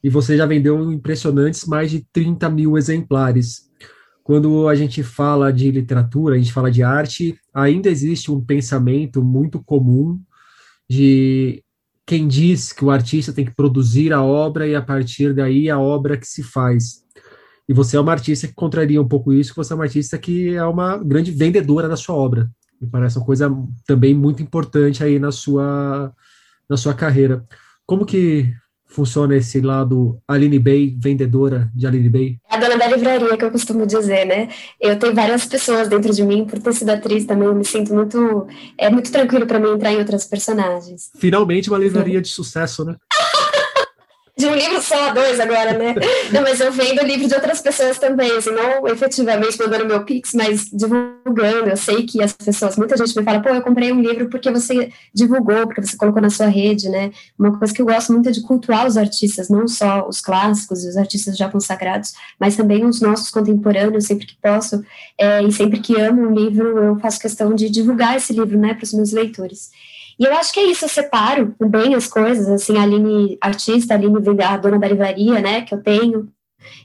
e 0.03 0.07
você 0.07 0.37
já 0.37 0.45
vendeu 0.45 0.91
impressionantes 0.91 1.65
mais 1.65 1.89
de 1.89 2.05
30 2.13 2.51
mil 2.51 2.77
exemplares. 2.77 3.63
Quando 4.23 4.67
a 4.67 4.75
gente 4.75 5.01
fala 5.01 5.51
de 5.51 5.71
literatura, 5.71 6.35
a 6.35 6.37
gente 6.37 6.53
fala 6.53 6.69
de 6.69 6.83
arte, 6.83 7.35
ainda 7.51 7.89
existe 7.89 8.31
um 8.31 8.39
pensamento 8.39 9.23
muito 9.23 9.59
comum 9.63 10.21
de 10.87 11.63
quem 12.05 12.27
diz 12.27 12.71
que 12.71 12.85
o 12.85 12.91
artista 12.91 13.33
tem 13.33 13.43
que 13.43 13.55
produzir 13.55 14.13
a 14.13 14.21
obra 14.21 14.67
e 14.67 14.75
a 14.75 14.83
partir 14.83 15.33
daí 15.33 15.67
a 15.67 15.79
obra 15.79 16.15
que 16.15 16.27
se 16.27 16.43
faz. 16.43 17.03
E 17.67 17.73
você 17.73 17.97
é 17.97 17.99
uma 17.99 18.13
artista 18.13 18.47
que 18.47 18.53
contraria 18.53 19.01
um 19.01 19.07
pouco 19.07 19.33
isso, 19.33 19.53
você 19.55 19.73
é 19.73 19.75
uma 19.75 19.83
artista 19.83 20.17
que 20.17 20.55
é 20.55 20.63
uma 20.63 20.97
grande 20.97 21.31
vendedora 21.31 21.89
da 21.89 21.97
sua 21.97 22.15
obra. 22.15 22.49
Me 22.81 22.87
parece 22.89 23.17
uma 23.17 23.25
coisa 23.25 23.51
também 23.85 24.13
muito 24.13 24.41
importante 24.41 25.03
aí 25.03 25.19
na 25.19 25.31
sua, 25.31 26.13
na 26.69 26.77
sua 26.77 26.93
carreira. 26.93 27.43
Como 27.85 28.05
que 28.05 28.53
funciona 28.85 29.35
esse 29.35 29.59
lado 29.59 30.19
Aline 30.27 30.59
Bay, 30.59 30.95
vendedora 30.97 31.69
de 31.75 31.85
Aline 31.85 32.09
Bay? 32.09 32.37
É 32.49 32.55
a 32.55 32.59
dona 32.59 32.77
da 32.77 32.87
livraria, 32.87 33.37
que 33.37 33.43
eu 33.43 33.51
costumo 33.51 33.85
dizer, 33.85 34.25
né? 34.25 34.47
Eu 34.79 34.97
tenho 34.97 35.13
várias 35.13 35.45
pessoas 35.45 35.89
dentro 35.89 36.13
de 36.13 36.23
mim, 36.23 36.45
por 36.45 36.59
ter 36.59 36.73
sido 36.73 36.89
atriz 36.89 37.25
também, 37.25 37.47
eu 37.47 37.55
me 37.55 37.65
sinto 37.65 37.93
muito. 37.93 38.47
É 38.77 38.89
muito 38.89 39.11
tranquilo 39.11 39.45
para 39.45 39.59
mim 39.59 39.71
entrar 39.71 39.91
em 39.91 39.97
outras 39.97 40.25
personagens. 40.25 41.11
Finalmente 41.17 41.69
uma 41.69 41.77
livraria 41.77 42.19
Sim. 42.19 42.21
de 42.21 42.29
sucesso, 42.29 42.85
né? 42.85 42.95
De 44.37 44.45
um 44.45 44.53
livro 44.53 44.79
só, 44.81 45.13
dois 45.13 45.39
agora, 45.39 45.75
né? 45.75 45.95
Não, 46.31 46.43
mas 46.43 46.59
eu 46.59 46.71
vendo 46.71 47.03
livro 47.03 47.27
de 47.27 47.33
outras 47.33 47.59
pessoas 47.59 47.97
também, 47.97 48.31
assim, 48.33 48.51
não 48.51 48.87
efetivamente 48.87 49.57
mandando 49.57 49.85
meu 49.85 50.03
pix, 50.05 50.33
mas 50.33 50.65
divulgando. 50.71 51.69
Eu 51.69 51.77
sei 51.77 52.05
que 52.05 52.21
as 52.21 52.33
pessoas, 52.33 52.77
muita 52.77 52.95
gente 52.95 53.17
me 53.17 53.23
fala, 53.23 53.41
pô, 53.41 53.49
eu 53.49 53.61
comprei 53.61 53.91
um 53.91 53.99
livro 53.99 54.29
porque 54.29 54.51
você 54.51 54.91
divulgou, 55.13 55.65
porque 55.65 55.81
você 55.81 55.97
colocou 55.97 56.21
na 56.21 56.29
sua 56.29 56.47
rede, 56.47 56.87
né? 56.87 57.11
Uma 57.37 57.57
coisa 57.57 57.73
que 57.73 57.81
eu 57.81 57.85
gosto 57.85 58.13
muito 58.13 58.29
é 58.29 58.31
de 58.31 58.41
cultuar 58.41 58.85
os 58.85 58.95
artistas, 58.95 59.49
não 59.49 59.67
só 59.67 60.07
os 60.07 60.21
clássicos 60.21 60.85
e 60.85 60.89
os 60.89 60.97
artistas 60.97 61.35
já 61.35 61.49
consagrados, 61.49 62.13
mas 62.39 62.55
também 62.55 62.85
os 62.85 63.01
nossos 63.01 63.31
contemporâneos, 63.31 64.05
sempre 64.05 64.27
que 64.27 64.37
posso, 64.39 64.83
é, 65.17 65.41
e 65.41 65.51
sempre 65.51 65.79
que 65.79 65.99
amo 65.99 66.21
um 66.21 66.33
livro, 66.33 66.77
eu 66.77 66.99
faço 66.99 67.19
questão 67.19 67.55
de 67.55 67.69
divulgar 67.69 68.17
esse 68.17 68.33
livro, 68.33 68.57
né, 68.57 68.75
para 68.75 68.83
os 68.83 68.93
meus 68.93 69.11
leitores. 69.11 69.71
E 70.19 70.25
eu 70.25 70.33
acho 70.33 70.51
que 70.51 70.59
é 70.59 70.65
isso, 70.65 70.85
eu 70.85 70.89
separo 70.89 71.55
bem 71.59 71.93
as 71.93 72.07
coisas, 72.07 72.47
assim, 72.49 72.77
a 72.77 72.83
Aline 72.83 73.37
artista, 73.39 73.93
a 73.93 73.97
Aline 73.97 74.17
a 74.43 74.57
dona 74.57 74.79
da 74.79 74.87
livraria, 74.87 75.39
né, 75.39 75.61
que 75.61 75.73
eu 75.75 75.81
tenho, 75.81 76.31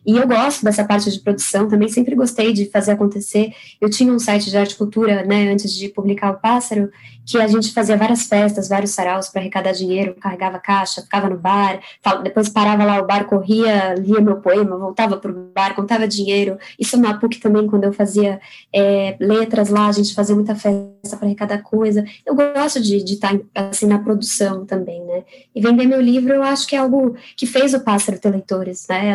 e 0.07 0.17
eu 0.17 0.27
gosto 0.27 0.65
dessa 0.65 0.85
parte 0.85 1.11
de 1.11 1.21
produção, 1.21 1.69
também 1.69 1.89
sempre 1.89 2.15
gostei 2.15 2.53
de 2.53 2.67
fazer 2.67 2.93
acontecer. 2.93 3.53
Eu 3.81 3.89
tinha 3.89 4.13
um 4.13 4.19
site 4.19 4.51
de 4.51 4.57
arte 4.57 4.73
e 4.73 4.77
cultura, 4.77 5.25
né, 5.25 5.51
antes 5.53 5.73
de 5.73 5.89
publicar 5.89 6.31
o 6.31 6.41
Pássaro, 6.41 6.91
que 7.25 7.39
a 7.39 7.47
gente 7.47 7.73
fazia 7.73 7.97
várias 7.97 8.25
festas, 8.25 8.69
vários 8.69 8.91
saraus 8.91 9.29
para 9.29 9.41
arrecadar 9.41 9.73
dinheiro, 9.73 10.15
carregava 10.15 10.59
caixa, 10.59 11.03
ficava 11.03 11.29
no 11.29 11.39
bar, 11.39 11.81
depois 12.23 12.49
parava 12.49 12.85
lá 12.85 13.01
o 13.01 13.07
bar, 13.07 13.25
corria, 13.27 13.95
lia 13.95 14.21
meu 14.21 14.37
poema, 14.37 14.77
voltava 14.77 15.17
para 15.17 15.31
o 15.31 15.51
bar, 15.55 15.75
contava 15.75 16.07
dinheiro. 16.09 16.59
Isso 16.79 16.97
na 16.97 17.15
PUC 17.15 17.39
também, 17.39 17.67
quando 17.67 17.85
eu 17.85 17.93
fazia 17.93 18.41
é, 18.75 19.17
letras 19.21 19.69
lá, 19.69 19.87
a 19.87 19.93
gente 19.93 20.15
fazia 20.15 20.35
muita 20.35 20.55
festa 20.55 21.17
para 21.17 21.27
arrecadar 21.27 21.59
coisa. 21.63 22.05
Eu 22.27 22.35
gosto 22.35 22.81
de 22.81 22.97
estar 22.97 23.39
tá, 23.53 23.69
assim 23.71 23.87
na 23.87 23.99
produção 23.99 24.67
também, 24.67 25.05
né? 25.05 25.25
E 25.55 25.61
vender 25.61 25.87
meu 25.87 26.01
livro, 26.01 26.33
eu 26.33 26.43
acho 26.43 26.67
que 26.67 26.75
é 26.75 26.79
algo 26.79 27.15
que 27.37 27.47
fez 27.47 27.75
o 27.75 27.81
Pássaro 27.81 28.19
ter 28.19 28.31
leitores, 28.31 28.87
né? 28.89 29.15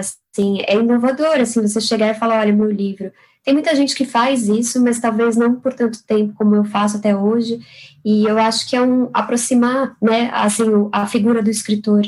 É 0.67 0.75
inovador, 0.75 1.39
assim, 1.39 1.61
você 1.61 1.81
chegar 1.81 2.11
e 2.11 2.19
falar, 2.19 2.39
olha, 2.39 2.53
meu 2.53 2.69
livro, 2.69 3.11
tem 3.43 3.53
muita 3.53 3.75
gente 3.75 3.95
que 3.95 4.05
faz 4.05 4.47
isso, 4.47 4.81
mas 4.81 4.99
talvez 4.99 5.35
não 5.35 5.55
por 5.55 5.73
tanto 5.73 6.03
tempo 6.03 6.33
como 6.35 6.55
eu 6.55 6.65
faço 6.65 6.97
até 6.97 7.15
hoje. 7.15 7.59
E 8.03 8.25
eu 8.25 8.37
acho 8.37 8.69
que 8.69 8.75
é 8.75 8.81
um 8.81 9.09
aproximar, 9.13 9.95
né, 10.01 10.29
assim, 10.33 10.65
a 10.91 11.07
figura 11.07 11.41
do 11.41 11.49
escritor 11.49 12.01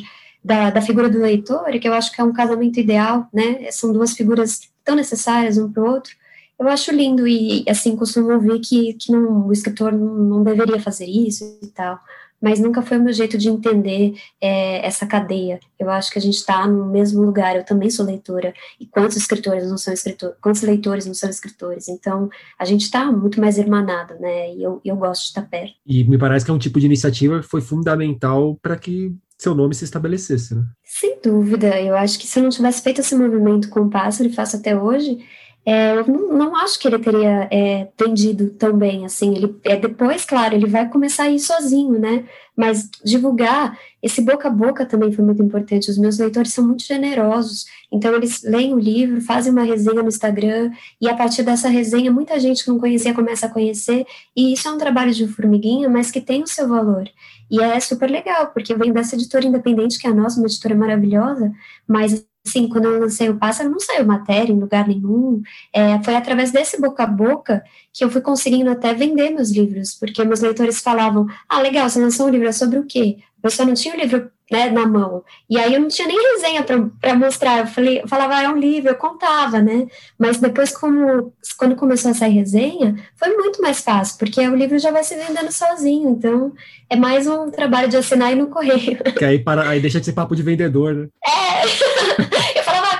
da, 0.43 0.69
da 0.69 0.81
figura 0.81 1.09
do 1.09 1.19
leitor, 1.19 1.71
que 1.79 1.87
eu 1.87 1.93
acho 1.93 2.11
que 2.13 2.21
é 2.21 2.23
um 2.23 2.33
casamento 2.33 2.79
ideal, 2.79 3.27
né? 3.33 3.71
São 3.71 3.91
duas 3.91 4.13
figuras 4.13 4.61
tão 4.83 4.95
necessárias 4.95 5.57
um 5.57 5.71
para 5.71 5.83
o 5.83 5.87
outro. 5.87 6.13
Eu 6.57 6.67
acho 6.67 6.91
lindo 6.93 7.27
e, 7.27 7.63
assim, 7.69 7.95
costumo 7.95 8.33
ouvir 8.33 8.59
que, 8.59 8.93
que 8.93 9.11
não, 9.11 9.47
o 9.47 9.53
escritor 9.53 9.93
não, 9.93 10.15
não 10.15 10.43
deveria 10.43 10.79
fazer 10.81 11.05
isso 11.05 11.57
e 11.61 11.67
tal 11.67 11.99
mas 12.41 12.59
nunca 12.59 12.81
foi 12.81 12.97
o 12.97 13.03
meu 13.03 13.13
jeito 13.13 13.37
de 13.37 13.49
entender 13.49 14.13
é, 14.41 14.85
essa 14.85 15.05
cadeia. 15.05 15.59
Eu 15.77 15.89
acho 15.89 16.11
que 16.11 16.19
a 16.19 16.21
gente 16.21 16.35
está 16.35 16.67
no 16.67 16.85
mesmo 16.85 17.21
lugar. 17.21 17.55
Eu 17.55 17.63
também 17.63 17.89
sou 17.89 18.05
leitora. 18.05 18.53
E 18.79 18.85
quantos 18.85 19.17
escritores 19.17 19.69
não 19.69 19.77
são 19.77 19.93
escritores? 19.93 20.37
Quantos 20.41 20.61
leitores 20.61 21.05
não 21.05 21.13
são 21.13 21.29
escritores? 21.29 21.87
Então, 21.87 22.29
a 22.57 22.65
gente 22.65 22.83
está 22.83 23.11
muito 23.11 23.39
mais 23.39 23.57
hermanado, 23.57 24.15
né? 24.19 24.53
E 24.53 24.63
eu, 24.63 24.81
eu 24.83 24.95
gosto 24.95 25.21
de 25.23 25.27
estar 25.27 25.43
perto. 25.43 25.73
E 25.85 26.03
me 26.03 26.17
parece 26.17 26.45
que 26.45 26.51
é 26.51 26.53
um 26.53 26.59
tipo 26.59 26.79
de 26.79 26.85
iniciativa 26.85 27.39
que 27.39 27.47
foi 27.47 27.61
fundamental 27.61 28.57
para 28.61 28.77
que 28.77 29.13
seu 29.37 29.55
nome 29.55 29.73
se 29.73 29.85
estabelecesse, 29.85 30.53
né? 30.53 30.65
Sem 30.83 31.17
dúvida. 31.23 31.79
Eu 31.79 31.95
acho 31.95 32.19
que 32.19 32.27
se 32.27 32.39
eu 32.39 32.43
não 32.43 32.49
tivesse 32.49 32.81
feito 32.81 32.99
esse 32.99 33.15
movimento 33.15 33.69
com 33.69 33.81
o 33.81 33.89
pássaro 33.89 34.29
e 34.29 34.33
faço 34.33 34.57
até 34.57 34.77
hoje, 34.77 35.17
é, 35.65 35.97
eu 35.97 36.07
não, 36.07 36.37
não, 36.37 36.55
acho 36.55 36.79
que 36.79 36.87
ele 36.87 36.97
teria 36.99 37.47
é, 37.51 37.87
tendido 37.95 38.49
tão 38.51 38.77
bem, 38.77 39.05
assim, 39.05 39.35
ele, 39.35 39.55
é, 39.63 39.75
depois, 39.75 40.25
claro, 40.25 40.55
ele 40.55 40.65
vai 40.65 40.89
começar 40.89 41.23
a 41.23 41.29
ir 41.29 41.39
sozinho, 41.39 41.99
né, 41.99 42.25
mas 42.55 42.89
divulgar, 43.03 43.77
esse 44.01 44.21
boca 44.21 44.47
a 44.47 44.51
boca 44.51 44.85
também 44.85 45.11
foi 45.11 45.23
muito 45.23 45.43
importante, 45.43 45.91
os 45.91 45.97
meus 45.97 46.17
leitores 46.17 46.53
são 46.53 46.65
muito 46.65 46.83
generosos, 46.83 47.65
então 47.91 48.15
eles 48.15 48.41
leem 48.43 48.73
o 48.73 48.79
livro, 48.79 49.21
fazem 49.21 49.51
uma 49.51 49.63
resenha 49.63 50.01
no 50.01 50.07
Instagram, 50.07 50.71
e 50.99 51.09
a 51.09 51.15
partir 51.15 51.43
dessa 51.43 51.67
resenha, 51.67 52.11
muita 52.11 52.39
gente 52.39 52.63
que 52.63 52.69
não 52.69 52.79
conhecia 52.79 53.13
começa 53.13 53.45
a 53.45 53.49
conhecer, 53.49 54.05
e 54.35 54.53
isso 54.53 54.67
é 54.67 54.71
um 54.71 54.77
trabalho 54.77 55.13
de 55.13 55.27
formiguinha, 55.27 55.89
mas 55.89 56.09
que 56.09 56.21
tem 56.21 56.41
o 56.41 56.47
seu 56.47 56.67
valor, 56.67 57.07
e 57.49 57.61
é 57.61 57.79
super 57.79 58.09
legal, 58.09 58.47
porque 58.47 58.75
vem 58.75 58.91
dessa 58.91 59.15
editora 59.15 59.45
independente, 59.45 59.97
que 59.97 60.07
é 60.07 60.09
a 60.09 60.13
nossa, 60.13 60.39
uma 60.39 60.47
editora 60.47 60.75
maravilhosa, 60.75 61.51
mas 61.87 62.25
Sim, 62.45 62.67
quando 62.67 62.85
eu 62.85 62.99
lancei 62.99 63.29
o 63.29 63.37
Pássaro, 63.37 63.69
não 63.69 63.79
saiu 63.79 64.05
matéria 64.05 64.51
em 64.51 64.59
lugar 64.59 64.87
nenhum. 64.87 65.41
É, 65.73 66.01
foi 66.03 66.15
através 66.15 66.51
desse 66.51 66.79
boca 66.79 67.03
a 67.03 67.07
boca 67.07 67.63
que 67.93 68.03
eu 68.03 68.09
fui 68.09 68.21
conseguindo 68.21 68.69
até 68.71 68.93
vender 68.93 69.29
meus 69.29 69.51
livros, 69.51 69.93
porque 69.93 70.23
meus 70.23 70.39
leitores 70.39 70.79
falavam: 70.79 71.27
ah, 71.47 71.61
legal, 71.61 71.87
você 71.87 71.99
lançou 71.99 72.27
um 72.27 72.29
livro, 72.29 72.47
é 72.47 72.51
sobre 72.51 72.79
o 72.79 72.85
quê? 72.85 73.17
Eu 73.43 73.49
só 73.51 73.65
não 73.65 73.73
tinha 73.73 73.93
o 73.93 73.97
livro 73.97 74.31
né, 74.51 74.69
na 74.69 74.85
mão. 74.85 75.23
E 75.49 75.57
aí 75.57 75.73
eu 75.73 75.79
não 75.79 75.87
tinha 75.87 76.07
nem 76.07 76.17
resenha 76.33 76.63
para 76.63 77.15
mostrar. 77.15 77.59
Eu, 77.59 77.67
falei, 77.67 78.01
eu 78.01 78.07
falava, 78.07 78.35
ah, 78.35 78.43
é 78.43 78.49
um 78.49 78.57
livro, 78.57 78.89
eu 78.89 78.95
contava, 78.95 79.61
né? 79.61 79.87
Mas 80.17 80.39
depois, 80.39 80.71
como, 80.71 81.33
quando 81.57 81.75
começou 81.75 82.11
a 82.11 82.13
sair 82.13 82.33
resenha, 82.33 82.95
foi 83.15 83.35
muito 83.35 83.61
mais 83.61 83.79
fácil, 83.81 84.17
porque 84.17 84.41
o 84.47 84.55
livro 84.55 84.79
já 84.79 84.91
vai 84.91 85.03
se 85.03 85.15
vendendo 85.15 85.51
sozinho. 85.51 86.09
Então, 86.09 86.53
é 86.89 86.95
mais 86.95 87.27
um 87.27 87.51
trabalho 87.51 87.89
de 87.89 87.97
assinar 87.97 88.31
e 88.31 88.35
no 88.35 88.47
correio. 88.47 88.97
Que 89.17 89.25
aí, 89.25 89.39
para, 89.39 89.69
aí 89.69 89.79
deixa 89.79 89.99
de 89.99 90.05
ser 90.05 90.13
papo 90.13 90.35
de 90.35 90.43
vendedor, 90.43 90.93
né? 90.93 91.07
É. 91.25 92.49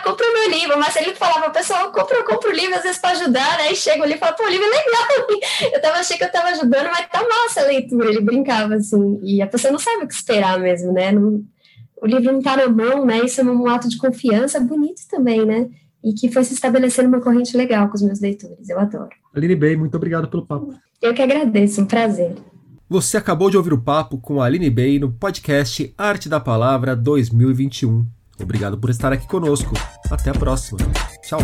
compra 0.10 0.26
o 0.26 0.34
meu 0.34 0.60
livro. 0.60 0.80
Mas 0.80 0.96
ele 0.96 1.14
falava, 1.14 1.50
pessoal, 1.52 1.92
compra, 1.92 2.24
compra 2.24 2.50
o 2.50 2.54
livro, 2.54 2.76
às 2.76 2.84
vezes 2.84 2.98
para 2.98 3.12
ajudar, 3.12 3.58
né? 3.58 3.72
E 3.72 3.76
chega 3.76 4.04
ali 4.04 4.16
e 4.16 4.18
fala, 4.18 4.34
pô, 4.34 4.44
o 4.44 4.50
livro 4.50 4.66
é 4.66 4.70
legal. 4.70 5.72
Eu 5.74 5.82
tava, 5.82 5.98
achei 5.98 6.18
que 6.18 6.24
eu 6.24 6.32
tava 6.32 6.50
ajudando, 6.50 6.88
mas 6.88 7.08
tá 7.10 7.22
massa 7.28 7.62
a 7.62 7.66
leitura. 7.66 8.10
Ele 8.10 8.22
brincava 8.22 8.76
assim. 8.76 9.20
E 9.24 9.42
a 9.42 9.48
pessoa 9.48 9.72
não 9.72 9.80
sabe 9.80 10.04
o 10.04 10.08
que 10.08 10.14
esperar 10.14 10.60
mesmo, 10.60 10.92
né? 10.92 11.12
Não, 11.12 11.44
o 12.02 12.08
livro 12.08 12.32
não 12.32 12.40
está 12.40 12.56
na 12.56 12.68
mão, 12.68 13.06
né? 13.06 13.20
Isso 13.20 13.42
é 13.42 13.44
um 13.44 13.68
ato 13.68 13.90
de 13.90 13.98
confiança 13.98 14.60
bonito 14.60 15.02
também, 15.10 15.46
né? 15.46 15.70
E 16.04 16.14
que 16.14 16.32
foi 16.32 16.44
se 16.44 16.54
estabelecendo 16.54 17.10
uma 17.10 17.22
corrente 17.22 17.56
legal 17.58 17.90
com 17.90 17.96
os 17.96 18.02
meus 18.02 18.22
leitores. 18.22 18.70
Eu 18.70 18.80
adoro. 18.80 19.10
Aline 19.36 19.56
Bey, 19.56 19.76
muito 19.76 19.96
obrigado 19.96 20.30
pelo 20.30 20.46
papo. 20.46 20.74
Eu 21.02 21.14
que 21.14 21.22
agradeço, 21.22 21.82
um 21.82 21.86
prazer. 21.86 22.36
Você 22.88 23.18
acabou 23.18 23.50
de 23.50 23.58
ouvir 23.58 23.74
o 23.74 23.82
papo 23.82 24.18
com 24.18 24.42
a 24.42 24.46
Aline 24.46 24.70
Bey 24.70 24.98
no 24.98 25.12
podcast 25.12 25.94
Arte 25.98 26.28
da 26.28 26.40
Palavra 26.40 26.96
2021. 26.96 28.19
Obrigado 28.40 28.78
por 28.78 28.90
estar 28.90 29.12
aqui 29.12 29.28
conosco. 29.28 29.74
Até 30.10 30.30
a 30.30 30.34
próxima. 30.34 30.80
Tchau. 31.22 31.40